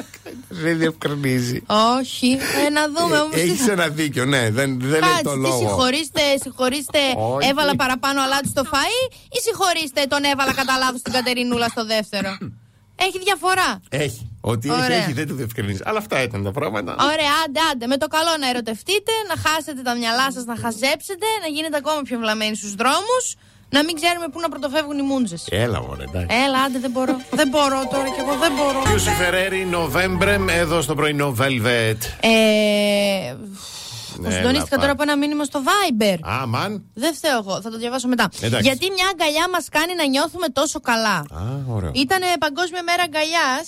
Δεν 0.63 0.77
διευκρινίζει. 0.77 1.63
Όχι. 1.99 2.31
Ε, 2.65 2.69
να 2.69 2.87
δούμε 2.87 3.17
όμως. 3.19 3.35
Έχεις 3.35 3.67
ένα 3.67 3.87
δίκιο, 3.87 4.25
ναι, 4.25 4.49
δεν, 4.51 4.79
δεν 4.79 4.89
λέει 4.89 4.99
το 4.99 5.29
Κάτσε, 5.29 5.33
τι 5.33 5.39
λόγο. 5.39 5.57
συγχωρήστε, 5.57 6.21
συγχωρήστε, 6.41 6.99
Όχι. 7.17 7.47
έβαλα 7.49 7.75
παραπάνω 7.75 8.21
αλάτι 8.21 8.47
στο 8.47 8.61
φαΐ 8.71 9.13
ή 9.29 9.39
συγχωρήστε, 9.41 10.05
τον 10.09 10.23
έβαλα 10.23 10.53
κατά 10.53 10.77
λάθος 10.77 11.01
την 11.01 11.13
Κατερινούλα 11.13 11.67
στο 11.67 11.85
δεύτερο; 11.85 12.37
Έχει 13.05 13.19
διαφορά. 13.23 13.81
Έχει. 13.89 14.27
Ότι 14.45 14.69
έχει, 14.69 14.81
Ωραία. 14.83 14.97
έχει, 14.97 15.13
δεν 15.13 15.27
το 15.27 15.33
διευκρινίζει. 15.33 15.79
Αλλά 15.83 15.97
αυτά 15.97 16.21
ήταν 16.21 16.43
τα 16.43 16.51
πράγματα. 16.51 16.91
Ωραία, 16.99 17.33
άντε, 17.45 17.59
άντε. 17.71 17.87
Με 17.87 17.97
το 17.97 18.07
καλό 18.07 18.33
να 18.39 18.49
ερωτευτείτε, 18.49 19.11
να 19.29 19.35
χάσετε 19.49 19.81
τα 19.81 19.95
μυαλά 19.95 20.31
σας, 20.31 20.43
να 20.45 20.55
χαζέψετε, 20.63 21.25
να 21.41 21.47
γίνετε 21.55 21.77
ακόμα 21.77 22.01
πιο 22.01 22.17
βλαμμένοι 22.19 22.55
στους 22.55 22.73
δρόμους, 22.75 23.25
να 23.69 23.83
μην 23.83 23.95
ξέρουμε 23.95 24.27
πού 24.31 24.39
να 24.39 24.49
πρωτοφεύγουν 24.49 24.97
οι 24.97 25.01
μούντζες. 25.01 25.47
Έλα, 25.49 25.81
μωρέ, 25.81 26.03
εντάξει. 26.03 26.37
Έλα, 26.45 26.59
άντε, 26.65 26.79
δεν 26.79 26.91
μπορώ. 26.91 27.15
δεν 27.39 27.47
μπορώ 27.47 27.79
τώρα 27.91 28.09
κι 28.15 28.19
εγώ, 28.23 28.33
δεν 28.43 28.51
μπορώ. 28.57 28.91
Ιούσι 28.91 29.09
Φεραίρι, 29.09 29.65
Νοβέμπρεμ, 29.65 30.49
εδώ 30.49 30.81
στο 30.81 30.95
πρωινό 30.95 31.35
Velvet. 31.39 32.01
Ε, 32.19 33.35
Ναι, 34.17 34.29
Συντονίστηκα 34.31 34.57
λαπά. 34.63 34.77
τώρα 34.77 34.91
από 34.91 35.01
ένα 35.01 35.17
μήνυμα 35.17 35.43
στο 35.43 35.61
Viber. 35.67 36.17
Α, 36.21 36.47
μαν. 36.47 36.83
Δεν 36.93 37.13
φταίω 37.13 37.37
εγώ, 37.37 37.61
θα 37.61 37.69
το 37.69 37.77
διαβάσω 37.77 38.07
μετά. 38.07 38.29
Εντάξει. 38.41 38.67
Γιατί 38.67 38.85
μια 38.91 39.07
αγκαλιά 39.11 39.49
μας 39.49 39.65
κάνει 39.71 39.95
να 39.95 40.05
νιώθουμε 40.05 40.47
τόσο 40.47 40.79
καλά. 40.79 41.15
Α, 41.15 41.41
ωραίο. 41.69 41.91
Ήταν 41.93 42.19
Παγκόσμια 42.39 42.83
Μέρα 42.83 43.03
αγκαλιάς, 43.03 43.67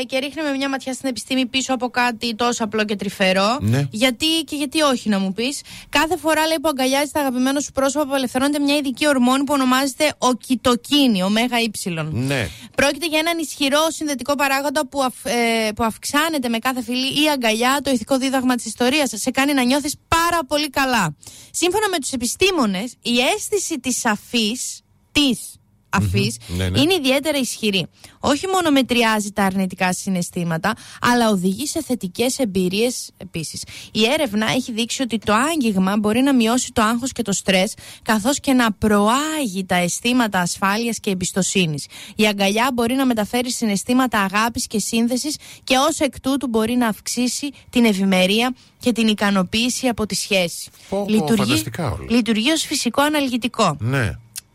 ε, 0.00 0.04
και 0.04 0.18
ρίχνουμε 0.18 0.50
μια 0.56 0.68
ματιά 0.68 0.92
στην 0.92 1.08
επιστήμη 1.08 1.46
πίσω 1.46 1.74
από 1.74 1.88
κάτι 1.88 2.34
τόσο 2.34 2.64
απλό 2.64 2.84
και 2.84 2.96
τρυφερό. 2.96 3.58
Ναι. 3.60 3.86
Γιατί 3.90 4.26
και 4.46 4.56
γιατί 4.56 4.80
όχι, 4.80 5.08
να 5.08 5.18
μου 5.18 5.32
πεις. 5.32 5.60
Κάθε 5.88 6.16
φορά 6.16 6.46
λέει 6.46 6.58
που 6.62 6.68
αγκαλιάζεις 6.68 7.10
τα 7.12 7.20
αγαπημένο 7.20 7.60
σου 7.60 7.72
πρόσωπο, 7.72 8.04
απελευθερώνεται 8.04 8.58
μια 8.58 8.76
ειδική 8.76 9.08
ορμόνη 9.08 9.44
που 9.44 9.52
ονομάζεται 9.52 10.12
οκιτοκίνη, 10.18 11.22
ωμέγα 11.22 11.58
ύψιλον. 11.60 12.10
Ναι. 12.12 12.48
Πρόκειται 12.74 13.06
για 13.06 13.18
έναν 13.18 13.38
ισχυρό 13.38 13.78
συνδετικό 13.88 14.34
παράγοντα 14.34 14.86
που, 14.86 15.02
αυ- 15.02 15.26
ε, 15.26 15.72
που 15.74 15.84
αυξάνεται 15.84 16.48
με 16.48 16.58
κάθε 16.58 16.82
φιλή 16.82 17.22
ή 17.24 17.28
αγκαλιά 17.32 17.80
το 17.82 17.90
ηθικό 17.90 18.18
δίδαγμα 18.18 18.54
της 18.54 18.64
ιστορίας. 18.64 19.10
Σε 19.14 19.30
κάνει 19.30 19.52
να 19.52 19.62
νιώθει 19.62 19.71
πάρα 20.08 20.44
πολύ 20.44 20.70
καλά. 20.70 21.16
Σύμφωνα 21.50 21.88
με 21.88 21.98
τους 21.98 22.12
επιστήμονες, 22.12 22.94
η 23.02 23.18
αίσθηση 23.18 23.80
της 23.80 24.04
αφής. 24.04 24.80
Της 25.12 25.56
αφής 25.92 26.36
Ναι, 26.46 26.68
ναι. 26.68 26.80
είναι 26.80 26.94
ιδιαίτερα 26.94 27.38
ισχυρή. 27.38 27.86
Όχι 28.20 28.46
μόνο 28.46 28.70
μετριάζει 28.70 29.30
τα 29.30 29.42
αρνητικά 29.44 29.92
συναισθήματα, 29.92 30.74
αλλά 31.00 31.28
οδηγεί 31.30 31.66
σε 31.66 31.82
θετικές 31.82 32.38
εμπειρίες 32.38 33.10
επίσης. 33.16 33.62
Η 33.92 34.04
έρευνα 34.04 34.46
έχει 34.50 34.72
δείξει 34.72 35.02
ότι 35.02 35.18
το 35.18 35.32
άγγιγμα 35.32 35.96
μπορεί 35.98 36.20
να 36.20 36.34
μειώσει 36.34 36.72
το 36.72 36.82
άγχος 36.82 37.12
και 37.12 37.22
το 37.22 37.32
στρες, 37.32 37.74
καθώς 38.02 38.40
και 38.40 38.52
να 38.52 38.72
προάγει 38.72 39.64
τα 39.66 39.76
αισθήματα 39.76 40.40
ασφάλειας 40.40 40.98
και 41.00 41.10
εμπιστοσύνης. 41.10 41.86
Η 42.16 42.26
αγκαλιά 42.26 42.70
μπορεί 42.74 42.94
να 42.94 43.06
μεταφέρει 43.06 43.52
συναισθήματα 43.52 44.20
αγάπης 44.20 44.66
και 44.66 44.78
σύνδεση 44.78 45.34
και 45.64 45.76
ως 45.76 45.98
εκ 45.98 46.20
τούτου 46.20 46.48
μπορεί 46.48 46.74
να 46.74 46.88
αυξήσει 46.88 47.50
την 47.70 47.84
ευημερία 47.84 48.54
και 48.78 48.92
την 48.92 49.06
ικανοποίηση 49.06 49.88
από 49.88 50.06
τη 50.06 50.14
σχέση. 50.14 50.70
Πω, 50.88 51.06
πω, 51.18 51.26
φανταστικά 51.36 51.90
όλα. 51.90 52.06
λειτουργεί 52.08 52.50
ως 52.50 52.62
φυσικό 52.62 53.02
αναλγητικό. 53.02 53.76
Ναι. 53.80 54.10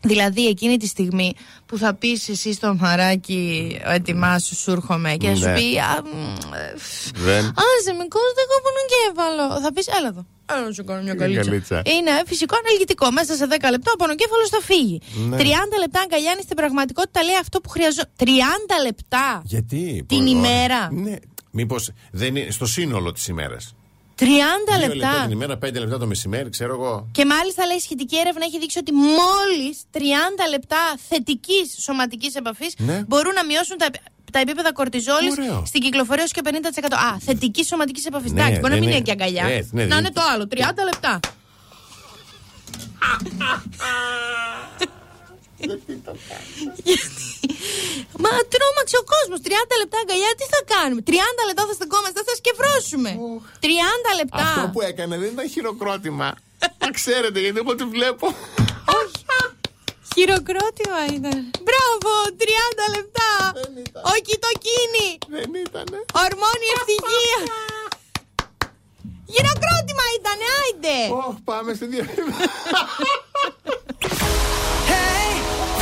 Δηλαδή 0.08 0.46
εκείνη 0.46 0.76
τη 0.76 0.86
στιγμή 0.86 1.32
που 1.66 1.78
θα 1.78 1.94
πεις 1.94 2.28
εσύ 2.28 2.52
στο 2.52 2.74
μαράκι 2.80 3.76
ετοιμάσου 3.84 4.54
σου 4.56 4.70
έρχομαι 4.70 5.16
και 5.16 5.28
θα 5.28 5.34
σου 5.34 5.44
Ναι. 5.44 5.54
πει 5.54 5.78
«Α, 5.78 6.02
μ, 6.04 6.52
ε, 6.54 6.74
Δεν. 7.14 7.44
Άσε 7.44 7.92
με 7.98 8.04
κόστα 8.14 8.40
έχω 8.46 8.56
πονοκέφαλο 8.66 9.60
Θα 9.62 9.72
πεις 9.72 9.86
έλα 9.98 10.08
εδώ 10.08 10.26
Έλα 10.52 10.64
να 10.66 10.72
σου 10.72 10.84
κάνω 10.84 11.02
μια 11.02 11.14
Μια 11.14 11.22
καλίτσα. 11.22 11.44
καλίτσα. 11.50 11.82
Είναι 11.96 12.10
φυσικό 12.26 12.54
αναλγητικό. 12.64 13.10
Μέσα 13.10 13.34
σε 13.34 13.46
10 13.46 13.70
λεπτά 13.70 13.90
ο 13.94 13.96
πονοκέφαλο 13.96 14.46
θα 14.50 14.60
φύγει. 14.62 15.00
Ναι. 15.28 15.36
30 15.36 15.42
λεπτά 15.78 16.00
αγκαλιάνεις 16.00 16.44
στην 16.44 16.56
πραγματικότητα 16.56 17.22
λέει 17.22 17.36
αυτό 17.40 17.60
που 17.60 17.68
χρειαζόταν. 17.68 18.10
30 18.18 18.24
λεπτά! 18.86 19.42
Γιατί; 19.44 20.04
Την 20.08 20.18
πω, 20.24 20.30
ημέρα. 20.30 20.88
Ναι. 20.92 21.14
Μήπως 21.50 21.90
δεν 22.10 22.36
είναι 22.36 22.50
στο 22.50 22.66
σύνολο 22.66 23.12
της 23.12 23.26
ημέρας. 23.28 23.74
30 24.18 24.24
Δύο 24.24 24.36
λεπτά 24.78 24.94
λεπτά! 24.94 25.22
την 25.22 25.30
ημέρα, 25.30 25.56
πέντε 25.56 25.78
λεπτά 25.78 25.98
το 25.98 26.06
μεσημέρι, 26.06 26.50
ξέρω 26.50 26.74
εγώ. 26.74 27.08
Και 27.12 27.24
μάλιστα 27.24 27.66
λέει 27.66 27.76
η 27.76 27.80
σχετική 27.80 28.16
έρευνα 28.18 28.44
έχει 28.44 28.58
δείξει 28.58 28.78
ότι 28.78 28.92
μόλις 28.92 29.78
30 29.92 29.98
λεπτά 30.50 30.78
θετικής 31.08 31.76
σωματικής 31.80 32.34
επαφής 32.34 32.74
Ναι. 32.78 33.04
μπορούν 33.08 33.32
να 33.34 33.44
μειώσουν 33.44 33.76
τα, 33.78 33.86
τα 34.32 34.38
επίπεδα 34.38 34.72
κορτιζόλης 34.72 35.32
Ωραίο. 35.32 35.62
στην 35.66 35.80
κυκλοφορία 35.80 36.22
έως 36.22 36.32
και 36.32 36.40
50%. 36.44 36.48
Α, 36.92 37.18
θετικής 37.20 37.66
σωματικής 37.66 38.04
επαφής. 38.06 38.32
Ναι, 38.32 38.40
Εντάξει, 38.40 38.60
μπορεί 38.60 38.72
να 38.74 38.78
δεν 38.78 38.88
μην 38.88 38.88
είναι 38.88 38.96
είναι- 39.08 39.14
και 39.14 39.24
αγκαλιά. 39.24 39.44
Ε, 39.56 39.66
ναι, 39.70 39.82
να 39.84 39.88
δεν- 39.94 39.98
είναι 39.98 40.10
το 40.12 40.20
άλλο. 40.34 40.46
30 40.48 40.84
λεπτά. 40.84 41.20
Μα 48.24 48.32
τρόμαξε 48.52 48.96
ο 49.02 49.04
κόσμος. 49.12 49.38
30 49.44 49.74
λεπτά 49.80 49.98
αγκαλιά, 50.02 50.30
τι 50.38 50.44
θα 50.54 50.60
κάνουμε; 50.72 51.00
30 51.06 51.12
λεπτά 51.48 51.62
θα 51.68 51.74
στεκόμαστε, 51.78 52.20
θα 52.28 52.34
σκεφρώσουμε. 52.40 53.10
30 53.60 54.10
λεπτά. 54.20 54.46
Αυτό 54.48 54.70
που 54.72 54.80
έκανε 54.90 55.14
δεν 55.22 55.30
ήταν 55.34 55.46
χειροκρότημα. 55.54 56.28
Τα 56.82 56.88
ξέρετε, 56.98 57.38
γιατί 57.44 57.58
εγώ 57.62 57.74
τη 57.74 57.84
βλέπω. 57.84 58.26
Χειροκρότημα 60.14 61.00
ήταν. 61.18 61.36
Μπράβο, 61.66 62.10
30 62.38 62.96
λεπτά. 62.96 63.30
Δεν 63.54 63.72
ήταν. 63.86 64.02
Όχι 64.14 64.32
το 64.44 64.50
κίνη. 64.64 65.08
δεν 65.36 65.50
ήτανε. 65.64 65.98
Ορμόνη 66.24 66.66
ευτυχία. 66.76 67.38
Χειροκρότημα 69.32 70.04
ήταν, 70.18 70.38
άιντε. 70.58 70.98
Ωχ, 71.14 71.36
πάμε 71.44 71.74
στη 71.74 71.86
διαδικασία. 71.86 72.36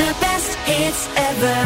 The 0.03 0.11
best 0.25 0.51
hits 0.69 1.03
ever. 1.29 1.59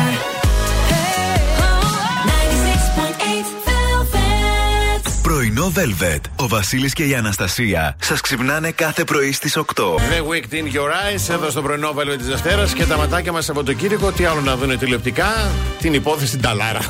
Oh, 1.64 1.90
96.8 2.26 3.46
Velvet. 3.68 5.04
Πρωινό 5.22 5.72
Velvet. 5.76 6.20
Ο 6.36 6.48
Βασίλης 6.48 6.92
και 6.92 7.04
η 7.04 7.14
Αναστασία 7.14 7.96
σας 8.02 8.20
ξυπνάνε 8.20 8.70
κάθε 8.70 9.04
πρωί 9.04 9.32
στις 9.32 9.56
8. 9.56 9.62
The 9.62 10.30
Week 10.30 10.52
in 10.54 10.64
Your 10.76 10.88
Eyes, 10.88 11.30
εδώ 11.34 11.50
στο 11.50 11.62
πρωινό 11.62 11.92
βέλο 11.92 12.16
της 12.16 12.26
Δευτέρας 12.26 12.72
και 12.72 12.84
τα 12.86 12.96
ματάκια 12.96 13.32
μας 13.32 13.48
από 13.48 13.64
το 13.64 13.72
Κύρικο. 13.72 14.12
Τι 14.12 14.24
άλλο 14.24 14.40
να 14.40 14.56
δουν 14.56 14.78
τηλεοπτικά, 14.78 15.50
την 15.80 15.94
υπόθεση 15.94 16.36
Νταλάρα. 16.36 16.80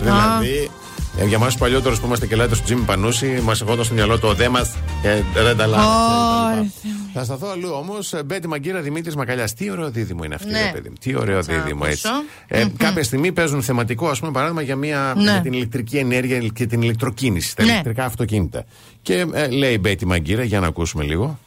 δηλαδή, 0.00 0.70
ε, 1.18 1.24
για 1.24 1.36
εμά 1.36 1.48
του 1.48 1.58
παλιότερους 1.58 2.00
που 2.00 2.06
είμαστε 2.06 2.26
και 2.26 2.36
λέτε 2.36 2.54
του 2.54 2.62
Τζίμι 2.64 2.80
Πανούση, 2.82 3.40
μας 3.44 3.60
ερχόταν 3.60 3.84
στο 3.84 3.94
μυαλό 3.94 4.18
το 4.18 4.28
οδέ 4.28 4.48
μα 4.48 4.60
και 5.02 5.22
δεν 5.42 5.56
Νταλάρα. 5.56 5.82
Ωρε, 5.82 6.54
ξέρετε, 6.54 6.68
λοιπά. 6.84 7.10
Θα 7.14 7.24
σταθώ 7.24 7.46
αλλού 7.48 7.70
όμως. 7.72 8.14
Μπέτι 8.24 8.48
Μαγκύρα 8.48 8.80
Δημήτρης 8.80 9.16
Μακαλιάς. 9.16 9.54
Τι 9.54 9.70
ωραίο 9.70 9.90
δίδυμο 9.90 10.24
είναι 10.24 10.34
αυτή, 10.34 10.50
Ναι. 10.50 10.62
ρε 10.62 10.70
παιδί 10.72 10.88
μου. 10.88 10.94
Τι 11.00 11.16
ωραίο 11.16 11.42
Θα 11.42 11.52
δίδυμο 11.54 11.82
έτσι. 11.86 12.08
ακούσω. 12.08 12.24
Ε, 12.46 12.64
Κάποια 12.76 13.02
στιγμή 13.02 13.32
παίζουν 13.32 13.62
θεματικό, 13.62 14.08
ας 14.08 14.18
πούμε, 14.20 14.32
παράδειγμα 14.32 14.62
για, 14.62 14.76
μια, 14.76 15.12
Ναι. 15.16 15.22
για 15.22 15.40
την 15.40 15.52
ηλεκτρική 15.52 15.96
ενέργεια 15.96 16.38
και 16.38 16.66
την 16.66 16.82
ηλεκτροκίνηση, 16.82 17.56
τα 17.56 17.64
Ναι. 17.64 17.70
ηλεκτρικά 17.70 18.04
αυτοκίνητα. 18.04 18.64
Και 19.02 19.26
ε, 19.32 19.48
λέει 19.48 19.72
η 19.72 19.78
Μπέτι 19.80 20.06
Μαγκύρα, 20.06 20.42
για 20.42 20.60
να 20.60 20.66
ακούσουμε 20.66 21.04
λίγο. 21.04 21.38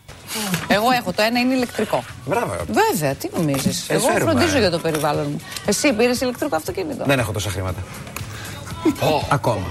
Εγώ 0.68 0.86
έχω 1.00 1.12
το 1.14 1.22
ένα 1.22 1.40
είναι 1.40 1.54
ηλεκτρικό. 1.54 2.04
Μπράβο. 2.26 2.56
Βέβαια, 2.92 3.16
τι 3.16 3.30
νομίζεις. 3.38 3.90
Εγώ 3.90 4.08
φέρουμε. 4.08 4.32
φροντίζω 4.32 4.58
για 4.58 4.70
το 4.72 4.80
περιβάλλον 4.80 5.26
μου. 5.32 5.40
Εσύ 5.66 5.94
πήρες 5.94 6.22
ηλεκτρικό 6.22 6.56
αυτοκίνητο; 6.56 7.04
Δεν 7.06 7.20
έχω 7.20 7.32
τόσα 7.32 7.50
χρήματα. 7.50 7.80
Ακόμα. 9.32 9.66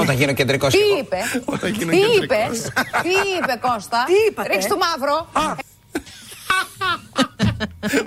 Όταν 0.00 0.16
γίνω 0.16 0.32
κεντρικός. 0.32 0.72
Τι 0.72 0.78
είπε, 0.98 1.16
Όταν 1.44 1.70
γίνω 1.72 1.90
τι 1.90 1.96
κεντρικός. 1.98 2.58
είπε, 2.58 2.72
τι 3.02 3.08
είπε 3.38 3.58
Κώστα; 3.60 4.04
Τι 4.06 4.12
είπατε; 4.28 4.48
Ρίξ 4.52 4.66
του 4.66 4.78
μαύρο. 4.78 5.28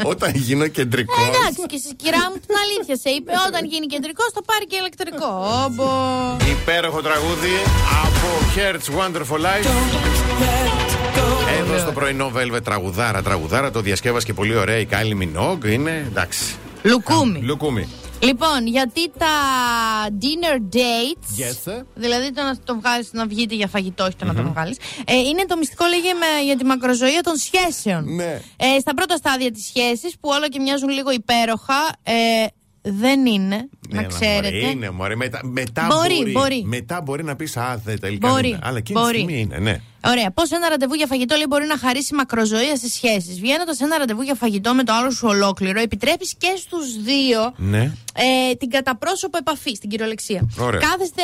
Όταν 0.04 0.32
γίνω 0.36 0.68
κεντρικός. 0.68 1.18
Ε, 1.18 1.28
Εντάξει, 1.28 1.62
και 1.66 1.78
στη 1.78 1.96
κυρά 1.96 2.18
μου 2.32 2.38
την 2.46 2.56
αλήθεια 2.64 2.96
σε 2.98 3.10
είπε. 3.10 3.32
Όταν 3.48 3.66
γίνει 3.66 3.86
κεντρικός, 3.86 4.28
θα 4.34 4.42
πάρει 4.44 4.66
και 4.68 4.76
ηλεκτρικό. 4.76 5.30
Όμπο. 5.66 5.90
Υπέροχο 6.62 7.02
τραγούδι 7.02 7.56
από 8.06 8.28
Hertz 8.56 8.86
Wonderful 9.00 9.40
Life. 9.46 9.68
Εδώ 11.60 11.78
στο 11.78 11.92
πρωινό 11.92 12.32
Velvet 12.36 12.64
τραγουδάρα, 12.64 13.22
τραγουδάρα. 13.22 13.72
Το 13.72 13.82
διασκεύασε 13.82 14.26
και 14.26 14.34
πολύ 14.34 14.56
ωραία 14.58 14.78
η 14.78 14.88
Kylie 14.92 15.18
Minogue. 15.24 15.66
Είναι 15.66 16.06
εντάξει. 16.08 16.56
Λουκούμι. 16.84 17.40
Λουκούμι. 17.42 17.88
Λοιπόν, 18.24 18.68
γιατί 18.68 19.12
τα 19.18 19.28
dinner 20.22 20.76
dates. 20.76 21.42
Yes. 21.42 21.84
Δηλαδή 21.96 22.32
το 22.34 22.42
να 22.44 22.58
το 22.64 22.76
βγάλεις 22.80 23.10
να 23.14 23.26
βγείτε 23.28 23.56
για 23.56 23.68
φαγητό, 23.68 24.04
όχι 24.04 24.16
το 24.16 24.26
να 24.26 24.34
το 24.36 24.44
βγάλεις. 24.44 24.78
Ε, 25.06 25.16
είναι 25.16 25.46
το 25.48 25.58
μυστικό 25.58 25.86
λέγε 25.86 26.14
με, 26.14 26.44
για 26.46 26.58
τη 26.58 26.66
μακροζωία 26.66 27.22
των 27.24 27.36
σχέσεων. 27.36 28.16
Ναι. 28.16 28.42
Ε, 28.58 28.80
στα 28.80 28.94
πρώτα 28.94 29.16
στάδια 29.16 29.52
της 29.52 29.66
σχέσης 29.66 30.14
που 30.20 30.30
όλα 30.30 30.50
και 30.50 30.60
μοιάζουν 30.60 30.90
λίγο 30.90 31.12
υπέροχα. 31.12 31.90
Ε, 32.04 32.14
δεν 32.82 33.26
είναι, 33.26 33.70
να 33.90 34.02
Ναι, 34.02 34.08
ξέρετε. 34.08 34.50
Μωρέ, 34.52 34.70
είναι, 34.70 34.90
μωρέ. 34.90 35.16
Μετά, 35.16 35.40
μετά 35.44 35.88
Μπορεί, 35.90 36.16
μπορεί, 36.18 36.32
μπορεί. 36.32 36.64
Μετά 36.66 37.02
μπορεί 37.02 37.24
να 37.24 37.36
πεις 37.36 37.58
Α, 37.58 37.82
δεν 37.86 38.00
τελικά 38.00 38.28
Μπορεί, 38.30 38.42
δεν 38.42 38.50
είναι. 38.50 38.60
Αλλά 38.64 38.78
εκείνη 38.78 39.00
μπορεί. 39.00 39.12
τη 39.14 39.18
στιγμή 39.20 39.42
είναι, 39.42 39.58
ναι. 39.58 39.82
Ωραία. 40.06 40.32
Πώς 40.32 40.52
ένα 40.52 40.70
ραντεβού 40.70 40.94
για 40.94 41.08
φαγητό 41.08 41.36
λέει, 41.36 41.46
μπορεί 41.50 41.66
να 41.66 41.78
χαρίσει 41.78 42.14
μακροζωία 42.16 42.76
στις 42.76 42.94
σχέσεις. 42.94 43.40
Βγαίνοντας 43.40 43.80
ένα 43.80 43.98
ραντεβού 43.98 44.22
για 44.22 44.36
φαγητό 44.36 44.74
με 44.74 44.84
το 44.84 44.94
άλλο 44.94 45.12
σου 45.12 45.28
ολόκληρο, 45.28 45.80
επιτρέπεις 45.82 46.36
και 46.38 46.54
στους 46.58 47.02
δύο 47.02 47.54
Ναι. 47.58 47.82
ε, 48.14 48.54
την 48.60 48.70
καταπρόσωπο 48.70 49.38
επαφής, 49.38 49.78
στην 49.78 49.90
κυριολεξία. 49.90 50.50
Ωραία. 50.60 50.80
Κάθεστε 50.80 51.22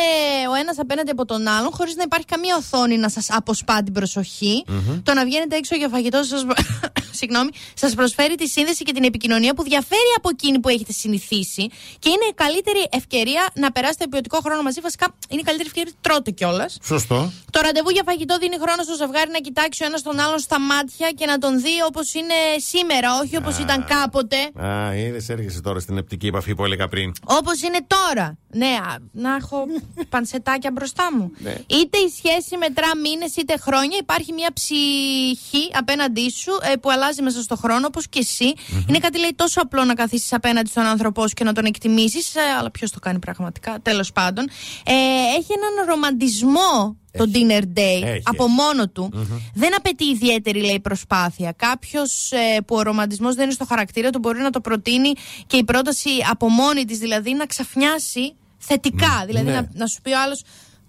ο 0.52 0.54
ένας 0.54 0.80
απέναντι 0.80 1.12
από 1.12 1.26
τον 1.26 1.48
άλλον, 1.48 1.70
χωρίς 1.72 1.96
να 1.96 2.04
υπάρχει 2.06 2.26
καμία 2.26 2.56
οθόνη 2.56 2.98
να 2.98 3.10
σας 3.10 3.28
αποσπά 3.30 3.84
την 3.84 3.94
προσοχη 3.94 4.66
Το 5.04 5.14
να 5.14 5.26
βγαίνετε 5.26 5.56
έξω 5.56 5.76
για 5.76 5.88
φαγητό 5.90 6.24
σας 6.24 6.44
συγγνώμη, 7.20 7.50
σας 7.74 7.94
προσφέρει 7.94 8.36
τη 8.36 8.48
σύνδεση 8.48 8.84
και 8.84 8.94
την 8.94 9.04
επικοινωνία 9.04 9.54
που 9.54 9.64
διαφέρει 9.64 10.12
από 10.18 10.30
εκείνη 10.30 10.60
που 10.60 10.70
έχετε 10.70 10.92
συνηθίσει 10.94 11.68
και 12.00 12.10
είναι 12.10 12.26
η 12.30 12.34
καλύτερη 12.36 12.88
ευκαιρία 12.92 13.50
να 13.54 13.72
περάσετε 13.72 14.08
ποιοτικό 14.08 14.40
χρόνο 14.40 14.62
μαζί. 14.62 14.80
Βασικά, 14.82 15.08
είναι 15.30 15.42
η 15.42 15.44
καλύτερη 15.44 15.70
ευκαιρία 15.70 15.92
που 15.94 15.98
τρώτε 16.02 16.32
κιόλας. 16.32 16.78
Σωστό. 16.84 17.32
Το 17.58 17.64
ραντεβού 17.64 17.90
για 17.90 18.04
φαγητό 18.06 18.38
δίνει 18.38 18.58
χρόνο 18.64 18.84
στο 18.84 18.96
ζευγάρι 18.96 19.32
να 19.32 19.40
κοιτάξει 19.40 19.84
ο 19.84 19.86
ένας 19.86 20.02
τον 20.02 20.20
άλλον 20.20 20.40
στα 20.40 20.60
μάτια 20.60 21.12
και 21.12 21.26
να 21.26 21.38
τον 21.38 21.62
δει 21.62 21.76
όπως 21.90 22.14
είναι 22.14 22.38
σήμερα, 22.58 23.20
όχι 23.22 23.38
όπως 23.38 23.58
ήταν 23.58 23.86
κάποτε. 23.86 24.38
Α, 24.68 24.96
είδες, 24.96 25.30
έρχεσαι 25.30 25.62
τώρα 25.62 25.80
στην 25.80 25.98
επτική 25.98 26.28
επαφή 26.28 26.56
που 26.56 26.64
έλεγα 26.66 26.88
πριν. 26.88 27.12
Όπως 27.24 27.62
είναι 27.62 27.80
τώρα. 27.88 28.38
Ναι, 28.50 28.66
α, 28.66 28.96
να 29.12 29.36
έχω 29.36 29.66
πανσετάκια 30.10 30.72
μπροστά 30.72 31.16
μου. 31.16 31.32
Ναι. 31.38 31.56
Είτε 31.68 31.98
η 31.98 32.10
σχέση 32.18 32.58
μετρά 32.58 32.98
μήνες 32.98 33.36
είτε 33.36 33.58
χρόνια, 33.58 33.98
υπάρχει 34.02 34.34
μια 34.34 34.50
ψυχή 34.54 35.70
απέναντί 35.74 36.30
σου 36.30 36.52
ε, 36.72 36.76
που 36.76 36.92
αλλάζει 36.92 37.18
αλλάζει 37.18 37.22
μέσα 37.22 37.42
στο 37.42 37.56
χρόνο, 37.56 37.88
όπως 37.88 38.08
και 38.10 38.20
εσύ. 38.20 38.54
Είναι 38.88 38.98
κάτι 38.98 39.20
λέει 39.20 39.34
τόσο 39.36 39.62
απλό 39.62 39.84
να 39.84 39.94
καθίσεις 39.94 40.34
απέναντι 40.34 40.70
στον 40.70 40.84
άνθρωπό 40.84 41.28
σου 41.28 41.34
και 41.34 41.44
να 41.44 41.54
τον 41.54 41.66
εκτιμήσεις, 41.66 42.34
αλλά 42.60 42.72
ποιος 42.72 42.92
το 42.92 43.00
κάνει 43.00 43.20
πραγματικά, 43.20 43.80
τέλος 43.82 44.12
πάντων. 44.12 44.50
Ε, 44.86 44.94
έχει 45.38 45.54
έναν 45.58 45.88
ρομαντισμό 45.88 46.98
το 47.18 47.26
dinner 47.34 47.62
day 47.62 48.04
Έχει, 48.04 48.22
από 48.24 48.48
μόνο 48.48 48.90
του. 48.90 49.28
Δεν 49.54 49.76
απαιτεί 49.76 50.06
ιδιαίτερη 50.06 50.62
λέει 50.62 50.80
προσπάθεια. 50.80 51.52
Κάποιος 51.52 52.32
που 52.66 52.76
ο 52.76 52.82
ρομαντισμός 52.82 53.36
δεν 53.36 53.44
είναι 53.44 53.54
στο 53.54 53.66
χαρακτήρα 53.66 54.10
του 54.10 54.20
μπορεί 54.20 54.40
να 54.40 54.50
το 54.50 54.62
προτείνει 54.62 55.12
και 55.48 55.58
η 55.58 55.64
πρόταση 55.64 56.10
από 56.30 56.50
μόνη 56.50 56.86
της 56.86 56.98
δηλαδή 56.98 57.34
να 57.34 57.46
ξαφνιάσει 57.46 58.36
θετικά. 58.68 59.24
Δηλαδή 59.26 59.46
ναι. 59.46 59.54
να, 59.54 59.70
να 59.74 59.88
σου 59.88 60.02
πει 60.02 60.12
ο 60.12 60.22
άλλος, 60.22 60.44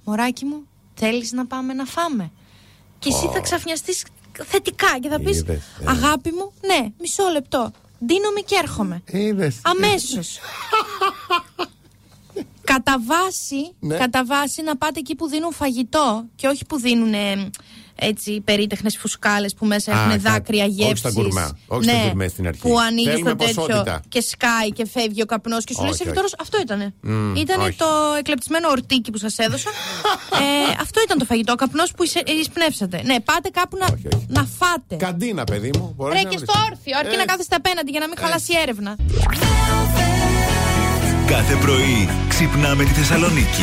Μωράκι 0.05 0.45
μου, 0.45 0.67
θέλεις 0.95 1.33
να 1.33 1.47
πάμε 1.47 1.73
να 1.73 1.85
φάμε. 1.85 2.31
Και 2.99 3.09
εσύ 3.09 3.29
θα 3.33 3.41
ξαφνιαστείς 3.41 4.05
θετικά 4.45 4.99
και 5.01 5.09
θα 5.09 5.21
πεις: 5.21 5.39
Είδες, 5.39 5.57
ε. 5.57 5.63
Αγάπη 5.85 6.33
μου, 6.33 6.53
ναι, 6.67 6.89
μισό 7.01 7.29
λεπτό. 7.33 7.71
Δίνομαι 7.99 8.41
και 8.41 8.57
έρχομαι. 8.63 9.03
Είδες. 9.07 9.61
Αμέσως. 9.63 10.39
κατά 12.73 13.01
βάση, 13.07 13.73
Ναι. 13.81 13.97
κατά 13.97 14.25
βάση 14.25 14.63
να 14.63 14.77
πάτε 14.77 14.99
εκεί 14.99 15.15
που 15.15 15.29
δίνουν 15.29 15.53
φαγητό 15.53 16.25
και 16.37 16.47
όχι 16.47 16.65
που 16.65 16.79
δίνουν 16.79 17.15
ε, 17.15 17.51
έτσι 18.01 18.41
περίτεχνες 18.41 18.97
φουσκάλες 18.97 19.55
που 19.55 19.67
μέσα 19.67 19.93
Α, 19.93 19.97
έχουν 19.99 20.09
κάτι. 20.11 20.23
δάκρυα 20.23 20.65
Όχι 20.65 20.73
γεύσης. 20.73 20.99
στα 20.99 21.11
γκουρμά, 21.11 21.59
όχι 21.67 21.85
στα 21.85 21.93
γκουρμές 22.07 22.31
στην 22.31 22.47
αρχή. 22.47 22.61
Που 22.61 22.79
ανοίγεις 22.79 23.13
Θέλουμε 23.13 23.31
το 23.31 23.37
τέτοιο 23.37 23.55
ποσότητα. 23.63 24.01
και 24.09 24.21
σκάει 24.21 24.71
και 24.73 24.87
φεύγει 24.87 25.23
ο 25.23 25.27
καπνός 25.27 25.65
και 25.65 25.73
σου 25.73 25.81
λέει 25.81 25.89
Όχι, 25.91 25.99
σερβιτόρος 25.99 26.35
αυτό 26.41 26.61
ήτανε. 26.61 26.95
Μμμ, 27.01 27.35
Ήτανε 27.37 27.63
όχι. 27.65 27.77
το 27.77 27.87
εκλεπτισμένο 28.19 28.69
ορτίκι 28.69 29.11
που 29.11 29.19
σας 29.19 29.39
έδωσα. 29.39 29.71
ε, 30.45 30.75
αυτό 30.81 31.01
ήταν 31.05 31.19
το 31.19 31.25
φαγητό, 31.25 31.53
ο 31.53 31.57
καπνός 31.57 31.91
που 31.97 32.03
εισαι- 32.03 32.29
εισπνεύσατε. 32.29 33.03
Ναι, 33.05 33.21
πάτε 33.21 33.49
κάπου 33.49 33.77
να, 33.81 33.87
Όχι, 33.87 34.07
όχι. 34.17 34.27
να 34.29 34.45
φάτε. 34.59 34.97
Καντίνα, 34.97 35.45
παιδί 35.45 35.71
μου. 35.79 35.93
μπορείς 35.97 36.17
Ρε 36.17 36.23
να 36.23 36.29
και 36.29 36.37
βρεις. 36.37 36.51
στο 36.51 36.61
όρθιο, 36.71 36.99
αρκεί 36.99 37.15
Ε, 37.15 37.17
να 37.17 37.25
κάθεστε 37.25 37.55
απέναντι 37.57 37.91
για 37.91 38.01
να 38.01 38.07
μην 38.09 38.17
χαλάσει 38.21 38.53
η 38.53 38.57
έρευνα. 38.63 38.97
Κάθε 41.27 41.55
πρωί 41.55 42.09
ξυπνάμε 42.29 42.85
τη 42.85 42.91
Θεσσαλονίκη. 42.91 43.63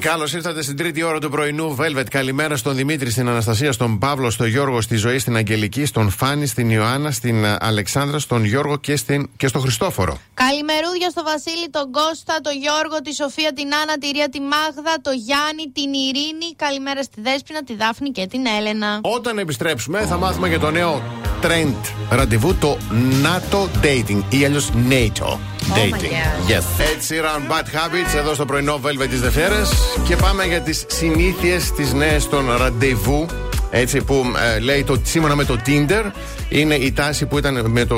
96.8 0.00 0.02
Velvet. 0.02 0.08
Καλώς 0.12 0.32
ήρθατε 0.32 0.62
στην 0.62 0.76
τρίτη 0.76 1.02
ώρα 1.02 1.18
του 1.18 1.30
πρωινού 1.30 1.76
Velvet. 1.80 2.04
Καλημέρα 2.10 2.56
στον 2.56 2.76
Δημήτρη, 2.76 3.10
στην 3.10 3.28
Αναστασία, 3.28 3.72
στον 3.72 3.98
Παύλο, 3.98 4.30
στον 4.30 4.46
Γιώργο, 4.46 4.80
στη 4.80 4.96
Ζωή, 4.96 5.18
στην 5.18 5.36
Αγγελική, 5.36 5.84
στον 5.84 6.10
Φάνη, 6.10 6.46
στην 6.46 6.70
Ιωάννα, 6.70 7.10
στην 7.10 7.44
ε, 7.44 7.56
Αλεξάνδρα, 7.60 8.18
στον 8.18 8.44
Γιώργο 8.44 8.76
και, 8.76 8.96
στην, 8.96 9.30
και 9.36 9.46
στον 9.46 9.60
Χριστόφορο. 9.60 10.18
Καλημερούδια 10.34 11.10
στο 11.10 11.22
Βασίλη, 11.22 11.70
τον 11.70 11.90
Κώστα, 11.90 12.40
τον 12.42 12.52
Γιώργο, 12.52 13.00
τη 13.02 13.14
Σοφία, 13.14 13.52
την 13.52 13.74
Άννα, 13.80 13.98
τη 13.98 14.10
Ρία, 14.10 14.28
τη 14.28 14.40
Μάγδα, 14.40 15.00
τον 15.02 15.14
Γιάννη, 15.14 15.70
την 15.72 15.92
Ειρήνη. 15.92 16.54
Καλημέρα 16.56 17.02
στη 17.02 17.20
Δέσποινα, 17.20 17.62
τη 17.64 17.74
Δάφνη 17.74 18.10
και 18.10 18.26
την 18.26 18.46
Έλενα. 18.58 19.00
Όταν 19.02 19.38
επιστρέψουμε, 19.38 20.00
θα 20.00 20.16
μάθουμε 20.16 20.48
για 20.48 20.58
το 20.58 20.70
νέο 20.70 21.02
trend 21.42 21.74
ραντεβού, 22.10 22.54
το 22.54 22.78
NATO 23.24 23.84
Dating 23.84 24.22
ή 24.28 24.44
αλλιώς 24.44 24.70
NATO 24.88 25.38
Dating. 25.76 25.90
God. 25.90 26.50
Yes. 26.50 26.64
Ed 26.88 27.00
Sheeran 27.08 27.42
Bad 27.50 27.66
Habits 27.76 28.16
εδώ 28.16 28.34
στο 28.34 28.44
πρωινό 28.44 28.80
Velvet 28.84 29.08
της 29.10 29.20
Δευτέρας. 29.20 29.89
Και 30.06 30.16
πάμε 30.16 30.44
για 30.44 30.60
τις 30.60 30.84
συνήθειες, 30.88 31.72
τις 31.72 31.92
νέες 31.92 32.28
των 32.28 32.50
ραντεβού. 32.58 33.26
Έτσι 33.72 34.02
που 34.04 34.24
ε, 34.54 34.58
λέει 34.58 34.84
το, 34.84 34.96
σύμφωνα 35.02 35.34
με 35.36 35.44
το 35.44 35.56
Tinder 35.66 36.10
είναι 36.48 36.74
η 36.74 36.92
τάση 36.92 37.26
που 37.26 37.38
ήταν 37.38 37.70
με 37.70 37.84
το 37.84 37.96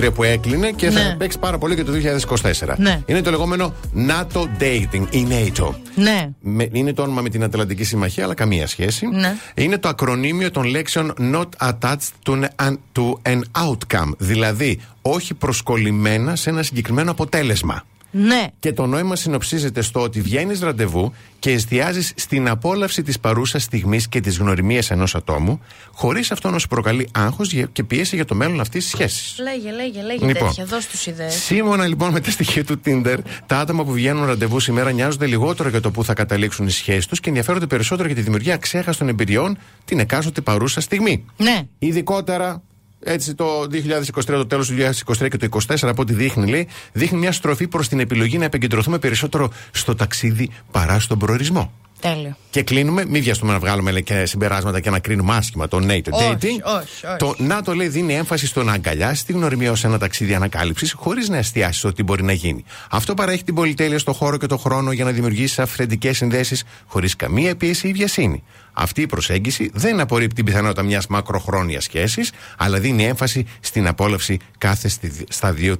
2023 0.00 0.08
που 0.14 0.22
έκλεινε 0.22 0.70
και 0.70 0.90
θα 0.90 1.02
Ναι. 1.02 1.14
παίξει 1.18 1.38
πάρα 1.38 1.58
πολύ 1.58 1.74
και 1.74 1.84
το 1.84 1.92
2024. 1.92 2.74
Ναι. 2.76 3.00
Είναι 3.06 3.22
το 3.22 3.30
λεγόμενο 3.30 3.74
NATO 4.08 4.40
Dating 4.60 5.06
ή 5.10 5.26
NATO. 5.30 5.74
Ναι. 5.94 6.28
Με- 6.40 6.68
είναι 6.72 6.92
το 6.92 7.02
όνομα 7.02 7.20
με 7.20 7.28
την 7.28 7.42
Ατλαντική 7.44 7.84
Συμμαχία, 7.84 8.24
αλλά 8.24 8.34
καμία 8.34 8.66
σχέση. 8.66 9.06
Ναι. 9.06 9.34
Είναι 9.54 9.78
το 9.78 9.88
ακρονίμιο 9.88 10.50
των 10.50 10.64
λέξεων 10.64 11.14
not 11.32 11.68
attached 11.70 12.10
to 12.26 12.40
an, 12.66 12.74
to 12.98 13.12
an 13.32 13.40
outcome. 13.66 14.10
Δηλαδή, 14.18 14.80
όχι 15.02 15.34
προσκολλημένα 15.34 16.36
σε 16.36 16.50
ένα 16.50 16.62
συγκεκριμένο 16.62 17.10
αποτέλεσμα. 17.10 17.84
Ναι. 18.16 18.46
Και 18.58 18.72
το 18.72 18.86
νόημα 18.86 19.16
συνοψίζεται 19.16 19.80
στο 19.80 20.00
ότι 20.00 20.20
βγαίνεις 20.20 20.60
ραντεβού 20.60 21.12
και 21.38 21.50
εστιάζεις 21.50 22.12
στην 22.16 22.48
απόλαυση 22.48 23.02
της 23.02 23.20
παρούσας 23.20 23.62
στιγμής 23.62 24.08
και 24.08 24.20
της 24.20 24.38
γνωριμίας 24.38 24.90
ενός 24.90 25.14
ατόμου, 25.14 25.60
χωρίς 25.92 26.30
αυτό 26.30 26.50
να 26.50 26.58
σου 26.58 26.68
προκαλεί 26.68 27.08
άγχος 27.12 27.54
και 27.72 27.84
πίεση 27.84 28.16
για 28.16 28.24
το 28.24 28.34
μέλλον 28.34 28.60
αυτής 28.60 28.82
της 28.82 28.92
σχέσης. 28.92 29.38
Λέγε, 29.38 29.70
λέγε, 29.70 30.02
λέγε 30.02 30.26
Λοιπόν. 30.26 30.48
τέτοια. 30.48 30.64
Δώσ' 30.64 30.86
τους 30.86 31.06
ιδέες. 31.06 31.34
Σύμφωνα 31.34 31.86
λοιπόν 31.86 32.10
με 32.12 32.20
τα 32.20 32.30
στοιχεία 32.30 32.64
του 32.64 32.80
Tinder, 32.84 33.18
τα 33.46 33.58
άτομα 33.58 33.84
που 33.84 33.92
βγαίνουν 33.92 34.26
ραντεβού 34.26 34.60
σήμερα 34.60 34.90
νοιάζονται 34.90 35.26
λιγότερο 35.26 35.68
για 35.68 35.80
το 35.80 35.90
πού 35.90 36.04
θα 36.04 36.14
καταλήξουν 36.14 36.66
οι 36.66 36.70
σχέσεις 36.70 37.06
τους 37.06 37.20
και 37.20 37.28
ενδιαφέρονται 37.28 37.66
περισσότερο 37.66 38.06
για 38.06 38.16
τη 38.16 38.22
δημιουργία 38.22 38.56
ξέχαστων 38.56 39.08
εμπειριών 39.08 39.58
την 39.84 39.98
εκάστοτε 39.98 40.40
παρούσα 40.40 40.80
στιγμή. 40.80 41.24
Ναι. 41.36 41.62
Ειδικότερα, 41.78 42.62
έτσι 43.00 43.34
το 43.34 43.62
2023, 43.62 44.24
το 44.24 44.46
τέλος 44.46 44.68
του 44.68 44.74
2023 44.74 45.28
και 45.30 45.36
το 45.36 45.58
2024, 45.66 45.76
από 45.82 46.02
ό,τι 46.02 46.12
δείχνει, 46.12 46.46
λέει, 46.48 46.68
δείχνει 46.92 47.18
μια 47.18 47.32
στροφή 47.32 47.68
προς 47.68 47.88
την 47.88 48.00
επιλογή 48.00 48.38
να 48.38 48.44
επικεντρωθούμε 48.44 48.98
περισσότερο 48.98 49.50
στο 49.70 49.94
ταξίδι 49.94 50.50
παρά 50.70 51.00
στον 51.00 51.18
προορισμό. 51.18 51.72
Τέλειο. 52.00 52.36
Και 52.50 52.62
κλείνουμε, 52.62 53.04
μην 53.04 53.22
βιαστούμε 53.22 53.52
να 53.52 53.58
βγάλουμε 53.58 53.90
λέει, 53.90 54.02
και 54.02 54.26
συμπεράσματα 54.26 54.80
και 54.80 54.90
να 54.90 54.98
κρίνουμε 54.98 55.36
άσχημα 55.36 55.68
το 55.68 55.76
NATO 55.76 56.10
Όχι, 56.10 56.36
dating. 56.40 56.44
όχι, 56.80 57.06
όχι. 57.06 57.16
Το 57.18 57.34
ΝΑΤΟ 57.38 57.74
λέει 57.74 57.88
δίνει 57.88 58.14
έμφαση 58.14 58.46
στο 58.46 58.62
να 58.62 58.72
αγκαλιάσει 58.72 59.26
τη 59.26 59.32
γνωριμία 59.32 59.70
ως 59.70 59.84
ένα 59.84 59.98
ταξίδι 59.98 60.34
ανακάλυψης, 60.34 60.92
χωρίς 60.92 61.28
να 61.28 61.36
εστιάσεις 61.36 61.78
στο 61.78 61.92
τι 61.92 62.02
μπορεί 62.02 62.22
να 62.22 62.32
γίνει. 62.32 62.64
Αυτό 62.90 63.14
παρέχει 63.14 63.44
την 63.44 63.54
πολυτέλεια 63.54 63.98
στο 63.98 64.12
χώρο 64.12 64.36
και 64.36 64.46
το 64.46 64.56
χρόνο 64.56 64.92
για 64.92 65.04
να 65.04 65.10
δημιουργήσεις 65.10 65.58
αυθεντικέ 65.58 66.12
συνδέσεις 66.12 66.64
χωρίς 66.86 67.16
καμία 67.16 67.56
πίεση 67.56 67.88
ή 67.88 67.92
βιασύνη. 67.92 68.42
Αυτή 68.72 69.00
η 69.02 69.06
προσέγγιση 69.06 69.70
δεν 69.74 70.00
απορρίπτει 70.00 70.34
την 70.34 70.44
πιθανότητα 70.44 70.82
μιας 70.82 71.06
μακροχρόνιας 71.06 71.84
σχέσης, 71.84 72.30
αλλά 72.56 72.78
δίνει 72.78 73.04
έμφαση 73.04 73.46
στην 73.60 73.86
απόλαυση 73.86 74.38
κάθε 74.58 74.88
στη- 74.88 75.24
σταδίου 75.28 75.76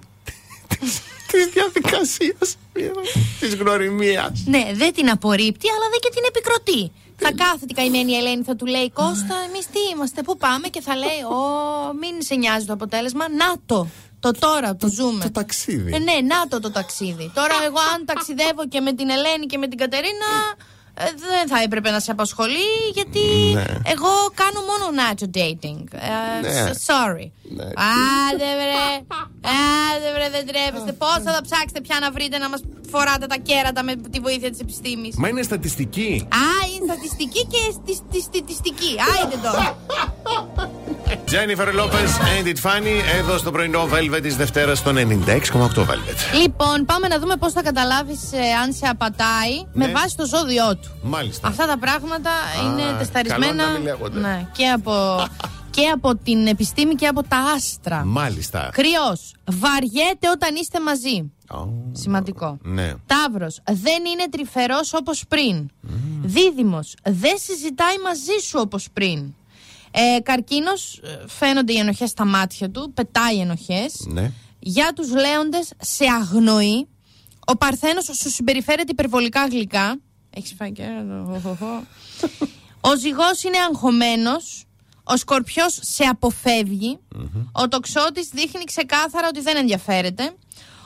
της 1.30 1.48
διαδικασίας 1.54 2.56
της 3.40 3.54
γνωριμίας. 3.54 4.44
Ναι, 4.46 4.70
δεν 4.74 4.92
την 4.92 5.10
απορρίπτει, 5.10 5.68
αλλά 5.68 5.86
δεν 5.90 6.00
και 6.00 6.10
την 6.14 6.24
επικροτεί. 6.28 6.92
Θα 7.16 7.32
κάθεται 7.32 7.66
η 7.68 7.74
καημένη 7.74 8.12
Ελένη, 8.12 8.42
θα 8.42 8.56
του 8.56 8.66
λέει 8.66 8.90
Κώστα, 8.90 9.36
εμείς 9.48 9.66
τι 9.66 9.78
είμαστε, 9.92 10.22
πού 10.22 10.36
πάμε, 10.36 10.68
και 10.68 10.80
θα 10.80 10.96
λέει 10.96 11.20
Ω, 11.30 11.40
μην 12.00 12.22
σε 12.22 12.34
νοιάζει 12.34 12.66
το 12.66 12.72
αποτέλεσμα. 12.72 13.24
Να 13.28 13.54
το. 13.66 13.88
Το 14.20 14.30
τώρα, 14.30 14.76
το 14.76 14.88
ζούμε. 14.88 15.24
το 15.24 15.30
ταξίδι. 15.30 15.94
Ε, 15.94 15.98
ναι, 15.98 16.12
να 16.12 16.48
το 16.48 16.60
το 16.60 16.70
ταξίδι. 16.70 17.30
Τώρα, 17.34 17.54
εγώ 17.64 17.78
αν 17.94 18.04
ταξιδεύω 18.04 18.68
και 18.68 18.80
με 18.80 18.92
την 18.92 19.08
Ελένη 19.10 19.46
και 19.46 19.58
με 19.58 19.68
την 19.68 19.78
Κατερίνα, 19.78 20.30
ε, 20.98 21.04
δεν 21.04 21.48
θα 21.48 21.62
έπρεπε 21.62 21.90
να 21.90 22.00
σε 22.00 22.10
απασχολεί, 22.10 22.68
γιατί 22.94 23.20
Ναι. 23.54 23.64
εγώ 23.94 24.10
κάνω 24.34 24.60
μόνο 24.70 24.84
nacho 25.00 25.26
dating. 25.38 25.84
Ε, 25.92 26.40
Ναι. 26.40 26.70
s- 26.72 26.76
Sorry. 26.90 27.30
Ναι. 27.56 27.64
Άντε 27.64 28.48
βρε. 28.60 28.84
Άντε 29.90 30.08
βρε, 30.14 30.30
δεν 30.30 30.46
τρέπεστε. 30.46 30.92
Πώς 30.92 31.12
θα 31.24 31.32
τα 31.36 31.40
ψάξετε 31.42 31.80
πια 31.80 31.96
να 32.00 32.10
βρείτε 32.10 32.38
να 32.38 32.48
μας 32.48 32.60
φοράτε 32.90 33.26
τα 33.26 33.36
κέρατα 33.36 33.82
με 33.82 33.96
τη 33.96 34.18
βοήθεια 34.20 34.50
της 34.50 34.60
επιστήμης; 34.60 35.16
Μα 35.16 35.28
είναι 35.28 35.42
στατιστική. 35.42 36.28
Α, 36.32 36.46
είναι 36.74 36.92
στατιστική 36.92 37.46
και 37.46 37.62
στη- 37.72 37.94
στη- 37.94 38.20
στατιστική. 38.22 38.92
Άιντε 39.12 39.36
τώρα. 39.46 39.76
Jennifer 41.32 41.68
Lopez 41.80 42.12
and 42.38 42.46
it 42.46 42.58
funny 42.62 43.02
εδώ 43.18 43.38
στο 43.38 43.50
πρωινό 43.50 43.88
Velvet 43.92 44.22
της 44.22 44.36
Δευτέρας 44.36 44.78
στο 44.78 44.90
96,8 44.90 45.80
Velvet. 45.80 46.38
Λοιπόν, 46.40 46.84
πάμε 46.86 47.08
να 47.08 47.18
δούμε 47.18 47.36
πώς 47.36 47.52
θα 47.52 47.62
καταλάβεις 47.62 48.20
αν 48.62 48.72
σε 48.72 48.86
απατάει 48.86 49.66
με 49.72 49.88
βάση 49.88 50.16
το 50.16 50.26
ζώδιό 50.26 50.76
του. 50.76 50.90
Μάλιστα. 51.02 51.48
Αυτά 51.48 51.66
τα 51.66 51.78
πράγματα 51.78 52.30
είναι 52.64 52.82
καλό 52.82 52.98
τεσταρισμένα 52.98 53.64
να 53.66 53.70
μην 53.70 53.82
λέγονται. 53.82 54.18
ναι, 54.20 54.48
και, 54.52 54.68
από, 54.68 55.24
και 55.70 55.88
από 55.88 56.16
την 56.16 56.46
επιστήμη 56.46 56.94
και 56.94 57.06
από 57.06 57.22
τα 57.22 57.36
άστρα. 57.56 58.04
Μάλιστα. 58.04 58.70
Κρυός. 58.72 59.32
Βαριέται 59.44 60.28
όταν 60.32 60.54
είστε 60.54 60.80
μαζί. 60.80 61.30
Ω, 61.50 61.66
Σημαντικό. 61.92 62.58
Ναι. 62.62 62.92
Ταύρος. 63.06 63.60
Δεν 63.64 64.04
είναι 64.12 64.28
τρυφερός 64.30 64.94
όπως 64.94 65.24
πριν. 65.28 65.70
Δίδυμος. 66.22 66.94
Δεν 67.02 67.34
συζητάει 67.38 67.94
μαζί 68.04 68.46
σου 68.48 68.58
όπως 68.62 68.88
πριν. 68.92 69.34
Ε, 69.98 70.20
Καρκίνος. 70.22 71.00
Φαίνονται 71.26 71.72
οι 71.72 71.76
ενοχές 71.78 72.10
στα 72.10 72.24
μάτια 72.24 72.70
του. 72.70 72.92
Πετάει 72.94 73.38
ενοχές. 73.40 73.94
Ναι. 74.06 74.32
Για 74.58 74.92
τους 74.94 75.10
λέοντες 75.10 75.72
σε 75.80 76.04
αγνοεί. 76.04 76.88
Ο 77.46 77.56
Παρθένος 77.56 78.04
σου 78.04 78.30
συμπεριφέρεται 78.30 78.90
υπερβολικά 78.92 79.46
γλυκά. 79.46 79.98
Έχεις 80.30 80.54
φάει 80.58 80.72
και. 80.72 80.82
Ο 82.80 82.96
ζυγός 82.96 83.42
είναι 83.42 83.56
αγχωμένος. 83.70 84.64
Ο 85.04 85.16
σκορπιός 85.16 85.78
σε 85.80 86.04
αποφευγει 86.04 86.98
Ο 87.52 87.68
τοξότης 87.68 88.28
δείχνει 88.28 88.64
ξεκάθαρα 88.64 89.28
ότι 89.28 89.40
δεν 89.40 89.56
ενδιαφέρεται. 89.56 90.34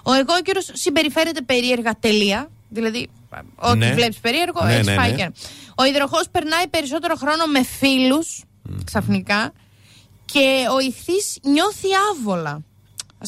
Ο 0.02 0.12
εγώκυρος 0.12 0.70
συμπεριφέρεται 0.72 1.40
περίεργα 1.42 1.98
τελεία. 1.98 2.50
Δηλαδή, 2.68 3.08
ό,τι 3.54 3.78
Ναι. 3.78 3.92
βλέπεις 3.92 4.18
περίεργο, 4.18 4.64
Ναι, 4.64 4.74
έτσι 4.74 4.90
ναι, 4.90 4.96
πάει 4.96 5.10
ναι. 5.10 5.16
και. 5.16 5.32
Ο 5.74 5.84
υδροχός 5.84 6.24
περνάει 6.30 6.68
περισσότερο 6.68 7.14
χρόνο 7.14 7.46
με 7.46 7.62
φίλους 7.64 8.42
ξαφνικά. 8.84 9.52
Και 10.24 10.64
ο 10.74 10.80
ηχθής 10.80 11.38
νιώθει 11.42 11.86
άβολα. 12.10 12.62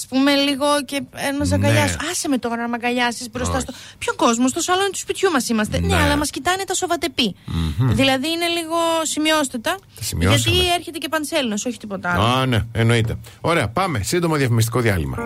Α 0.03 0.07
πούμε 0.09 0.35
λίγο 0.35 0.67
και 0.85 1.03
ένας 1.13 1.49
Ναι. 1.49 1.55
αγκαλιάσει. 1.55 1.97
Άσε 2.11 2.29
με 2.29 2.39
τώρα 2.39 2.57
να 2.57 2.69
με 2.69 2.75
αγκαλιάσεις 2.75 3.31
μπροστά 3.31 3.61
στο. 3.61 3.73
Ποιο 3.99 4.15
κόσμο, 4.15 4.49
στο 4.49 4.61
σαλόνι 4.61 4.91
του 4.91 4.99
σπιτιού 4.99 5.31
μας 5.31 5.49
είμαστε. 5.49 5.79
Ναι, 5.81 5.87
Ναι. 5.87 6.03
αλλά 6.03 6.17
μας 6.17 6.31
κοιτάνε 6.31 6.65
τα 6.65 6.75
σοβατεπή. 6.75 7.35
Δηλαδή 7.79 8.29
είναι 8.31 8.47
λίγο. 8.47 8.77
Σημειώστε 9.03 9.59
τα. 9.59 9.77
σημειώσαμε. 10.01 10.55
γιατί 10.57 10.73
έρχεται 10.73 10.99
και 10.99 11.09
πανσέλινος, 11.09 11.65
όχι 11.67 11.77
τίποτα 11.79 12.13
άλλο. 12.13 12.23
Α, 12.23 12.47
ναι, 12.47 12.65
εννοείται. 12.73 13.19
Ωραία, 13.41 13.69
πάμε. 13.69 14.03
Σύντομο 14.03 14.35
διαφημιστικό 14.37 14.81
διάλειμμα. 14.81 15.17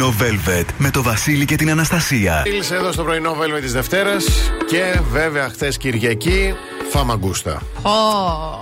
Πρωινό 0.00 0.16
Velvet 0.20 0.64
με 0.78 0.90
το 0.90 1.02
Βασίλη 1.02 1.44
και 1.44 1.56
την 1.56 1.70
Αναστασία. 1.70 2.42
Φίλησε 2.44 2.74
εδώ 2.74 2.92
στο 2.92 3.02
πρωινό 3.02 3.36
Velvet 3.40 3.60
της 3.60 3.72
Δευτέρας 3.72 4.24
και 4.68 5.00
βέβαια 5.10 5.48
χθες 5.48 5.76
Κυριακή 5.76 6.54
Φαμαγκούστα. 6.90 7.62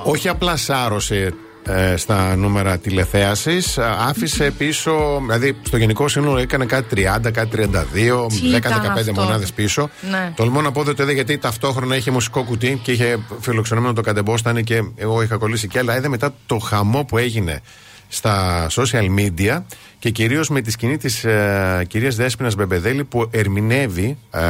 Όχι 0.04 0.28
απλά 0.28 0.56
σάρωσε 0.56 1.34
ε, 1.62 1.96
στα 1.96 2.36
νούμερα 2.36 2.78
τηλεθέασης, 2.78 3.78
άφησε 3.78 4.50
πίσω, 4.50 5.22
δηλαδή 5.26 5.56
στο 5.62 5.76
γενικό 5.76 6.08
σύνολο 6.08 6.38
έκανε 6.38 6.64
κάτι 6.64 7.08
30, 7.24 7.32
κάτι 7.32 7.68
32, 7.72 8.28
Τι 8.28 8.48
ήταν 8.48 8.72
10-15 8.72 8.88
αυτό; 8.96 9.12
μονάδες 9.12 9.52
πίσω. 9.52 9.90
Ναι. 10.10 10.32
Τολμώ 10.36 10.60
να 10.60 10.72
πω 10.72 10.80
ότι 10.80 10.94
το 10.94 11.02
είδε 11.02 11.12
γιατί 11.12 11.38
ταυτόχρονα 11.38 11.96
είχε 11.96 12.10
μουσικό 12.10 12.42
κουτί 12.42 12.80
και 12.82 12.92
είχε 12.92 13.18
φιλοξενούμενο 13.40 13.92
το 13.92 14.00
καντεμπόστανε 14.00 14.62
και 14.62 14.82
εγώ 14.96 15.22
είχα 15.22 15.36
κολλήσει 15.36 15.68
και 15.68 15.78
άλλα. 15.78 15.96
Είδε 15.96 16.08
μετά 16.08 16.34
το 16.46 16.58
χαμό 16.58 17.04
που 17.04 17.18
έγινε 17.18 17.60
στα 18.08 18.66
social 18.70 19.06
media 19.18 19.62
και 19.98 20.10
κυρίως 20.10 20.48
με 20.48 20.60
τη 20.60 20.70
σκηνή 20.70 20.96
της 20.96 21.24
ε, 21.24 21.84
κυρίας 21.88 22.16
Δέσπινας 22.16 22.54
Μπεμπεδέλη 22.54 23.04
που 23.04 23.28
ερμηνεύει 23.30 24.18
ε, 24.30 24.40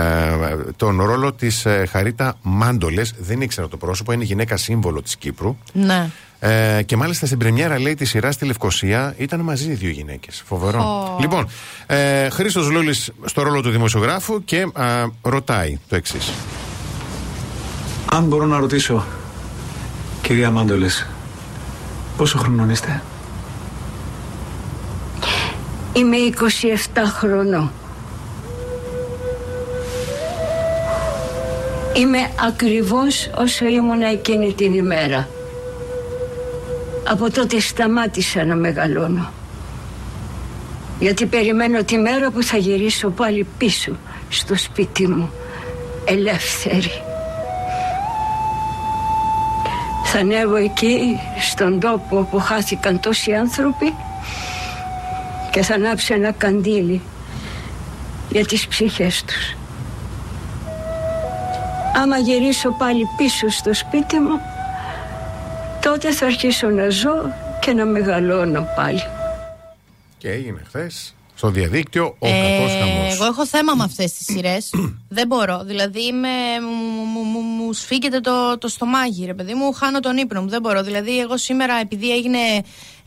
τον 0.77 1.03
ρόλο 1.03 1.33
της 1.33 1.67
ε, 1.67 1.87
Χαρίτα 1.91 2.39
Μάντολες. 2.43 3.15
Δεν 3.19 3.41
ήξερα 3.41 3.69
το 3.69 3.77
πρόσωπο, 3.77 4.13
είναι 4.13 4.25
γυναίκα 4.25 4.57
σύμβολο 4.57 5.03
της 5.03 5.17
Κύπρου. 5.17 5.57
Ναι. 5.73 6.11
Ε, 6.41 6.83
και 6.83 6.97
μάλιστα 6.97 7.27
στην 7.27 7.39
πρεμιέρα 7.39 7.81
λέει 7.81 7.95
της 7.95 8.09
σειράς 8.09 8.35
στη 8.35 8.45
Λευκοσία 8.45 9.15
ήταν 9.17 9.41
μαζί 9.41 9.71
οι 9.71 9.75
δύο 9.75 9.91
γυναίκες. 9.91 10.43
Φοβερό. 10.47 11.17
Λοιπόν, 11.21 11.49
ε, 11.87 12.29
Χρήστος 12.29 12.71
Λούλης 12.71 13.11
στο 13.25 13.43
ρόλο 13.43 13.61
του 13.61 13.71
δημοσιογράφου 13.71 14.45
και 14.45 14.57
ε, 14.57 15.05
ρωτάει 15.23 15.79
το 15.89 15.97
εξής. 15.97 16.31
Αν 18.13 18.25
μπορώ 18.25 18.47
να 18.47 18.59
ρωτήσω, 18.59 19.05
κυρία 20.23 20.51
Μάντολες, 20.51 21.07
πόσο 22.17 22.39
χρονών 22.39 22.71
είστε; 22.71 23.03
Είμαι 25.93 26.17
27 26.95 27.03
χρονών. 27.05 27.71
Είμαι 31.97 32.19
ακριβώς 32.47 33.31
όσο 33.37 33.67
ήμουνα 33.67 34.07
εκείνη 34.11 34.53
την 34.53 34.75
ημέρα. 34.75 35.29
Από 37.09 37.31
τότε 37.31 37.61
σταμάτησα 37.61 38.45
να 38.45 38.55
μεγαλώνω. 38.55 39.33
Γιατί 41.01 41.27
περιμένω 41.27 41.83
τη 41.83 41.99
μέρα 41.99 42.31
που 42.31 42.43
θα 42.43 42.57
γυρίσω 42.57 43.09
πάλι 43.09 43.47
πίσω 43.59 43.93
στο 44.29 44.57
σπίτι 44.57 45.09
μου, 45.09 45.31
ελεύθερη. 46.05 47.03
Θα 50.05 50.19
ανέβω 50.19 50.57
εκεί, 50.57 51.19
στον 51.51 51.81
τόπο 51.81 52.19
όπου 52.19 52.39
χάθηκαν 52.39 53.01
τόσοι 53.01 53.33
άνθρωποι 53.35 53.95
και 55.53 55.63
θα 55.63 55.75
ανάψω 55.75 56.15
ένα 56.15 56.33
καντήλι 56.33 57.01
για 58.31 58.47
τις 58.47 58.67
ψυχές 58.67 59.23
τους. 59.25 59.57
Άμα 62.03 62.19
γυρίσω 62.19 62.71
πάλι 62.79 63.05
πίσω 63.17 63.49
στο 63.49 63.75
σπίτι 63.75 64.19
μου, 64.19 64.41
τότε 65.83 66.13
θα 66.13 66.27
αρχίσω 66.27 66.69
να 66.69 66.89
ζω 66.91 67.33
και 67.61 67.73
να 67.73 67.85
μεγαλώνω 67.85 68.67
πάλι. 68.77 69.03
Και 70.19 70.31
έγινε 70.31 70.61
χθες 70.67 71.15
στο 71.35 71.49
διαδίκτυο 71.51 72.17
ο 72.19 72.27
Ε, 72.27 72.31
κακός 72.31 72.73
χαμός. 72.81 73.15
εγώ 73.15 73.25
έχω 73.25 73.47
θέμα 73.47 73.75
με 73.75 73.85
αυτές 73.85 74.13
τις 74.13 74.25
σειρές. 74.27 74.71
Δεν 75.19 75.27
μπορώ. 75.27 75.63
Δηλαδή 75.65 76.05
είμαι, 76.07 76.29
μου, 76.63 77.05
μου, 77.05 77.21
μου, 77.23 77.41
μου 77.41 77.73
σφίγγεται 77.73 78.21
το, 78.21 78.59
το 78.59 78.69
στομάχι, 78.69 79.25
ρε 79.25 79.35
παιδί 79.35 79.55
μου. 79.55 79.73
Χάνω 79.73 80.01
τον 80.01 80.17
ύπνο 80.17 80.43
μου. 80.43 80.49
Δεν 80.49 80.61
μπορώ. 80.61 80.83
Δηλαδή, 80.83 81.21
εγώ 81.21 81.37
σήμερα, 81.37 81.75
επειδή 81.81 82.11
έγινε 82.13 82.39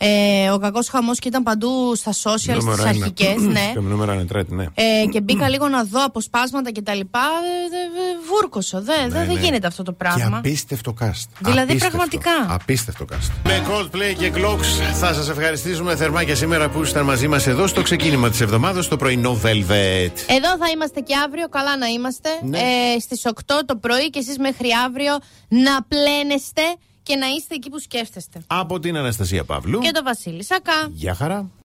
ε, 0.04 0.50
ο 0.50 0.58
κακός 0.58 0.88
χαμός 0.90 1.20
και 1.20 1.28
ήταν 1.28 1.44
παντού 1.44 1.96
στα 1.96 2.12
social, 2.12 2.58
στις 2.62 2.86
αρχικές, 2.86 3.36
ναι. 3.56 3.70
Και 3.74 3.80
με 3.80 3.90
νούμερο 3.90 4.12
ένα 4.12 4.26
τρίτη, 4.26 4.54
ναι. 4.56 4.66
Ε, 4.74 5.06
και 5.12 5.22
μπήκα 5.22 5.50
λίγο 5.50 5.68
να 5.68 5.84
δω 5.84 6.04
αποσπάσματα 6.06 6.72
και 6.72 6.82
τα 6.82 6.94
λοιπά. 6.94 7.20
Ε, 7.20 7.76
ε, 7.76 8.12
ε, 8.12 8.18
βούρκωσο. 8.30 8.82
Δεν 8.82 9.02
Ναι, 9.12 9.26
δεν 9.26 9.34
ναι. 9.34 9.40
γίνεται 9.40 9.68
αυτό 9.68 9.84
το 9.84 9.92
Και 9.92 9.98
πράγμα. 9.98 10.38
απίστευτο 10.38 10.94
cast. 11.02 11.06
Δηλαδή, 11.40 11.60
Απίστευτο. 11.72 11.98
πραγματικά. 11.98 12.32
Απίστευτο 12.54 13.06
cast. 13.12 13.32
Με 13.44 13.62
Coldplay 13.70 14.16
και 14.18 14.32
Clocks 14.36 14.94
θα 15.00 15.14
σας 15.14 15.30
ευχαριστήσουμε 15.30 15.96
θερμά 15.96 16.24
και 16.24 16.36
σήμερα 16.36 16.70
που 16.70 16.80
ήσασταν 16.82 17.06
μαζί 17.06 17.28
μας 17.28 17.48
εδώ 17.48 17.68
στο 17.68 17.82
ξεκίνημα 17.82 18.30
της 18.30 18.42
εβδομάδας 18.42 18.86
στο 18.86 18.98
πρωινό 18.98 19.40
Velvet. 19.44 20.12
Εδώ 20.28 20.58
θα 20.60 20.70
είμαστε 20.74 21.00
και 21.00 21.14
αύριο, 21.26 21.48
καλά 21.50 21.78
να 21.78 21.86
είμαστε. 21.88 22.30
Ναι. 22.44 22.58
Ε, 22.60 23.00
Στις 23.00 23.22
8 23.26 23.64
το 23.66 23.76
πρωί 23.76 24.10
και 24.10 24.20
εσείς 24.20 24.38
μέχρι 24.38 24.68
αύριο 24.86 25.18
να 25.48 25.84
πλένεστε 25.88 26.62
και 27.04 27.16
να 27.16 27.28
είστε 27.28 27.56
εκεί 27.56 27.70
που 27.70 27.80
σκέφτεστε. 27.80 28.42
Από 28.48 28.80
την 28.80 28.98
Αναστασία 28.98 29.44
Παύλου. 29.44 29.80
Και 29.80 29.92
το 29.92 30.04
Βασίλη 30.04 30.44
Σακά. 30.44 30.90
Γεια 30.92 31.14
χαρά. 31.16 31.52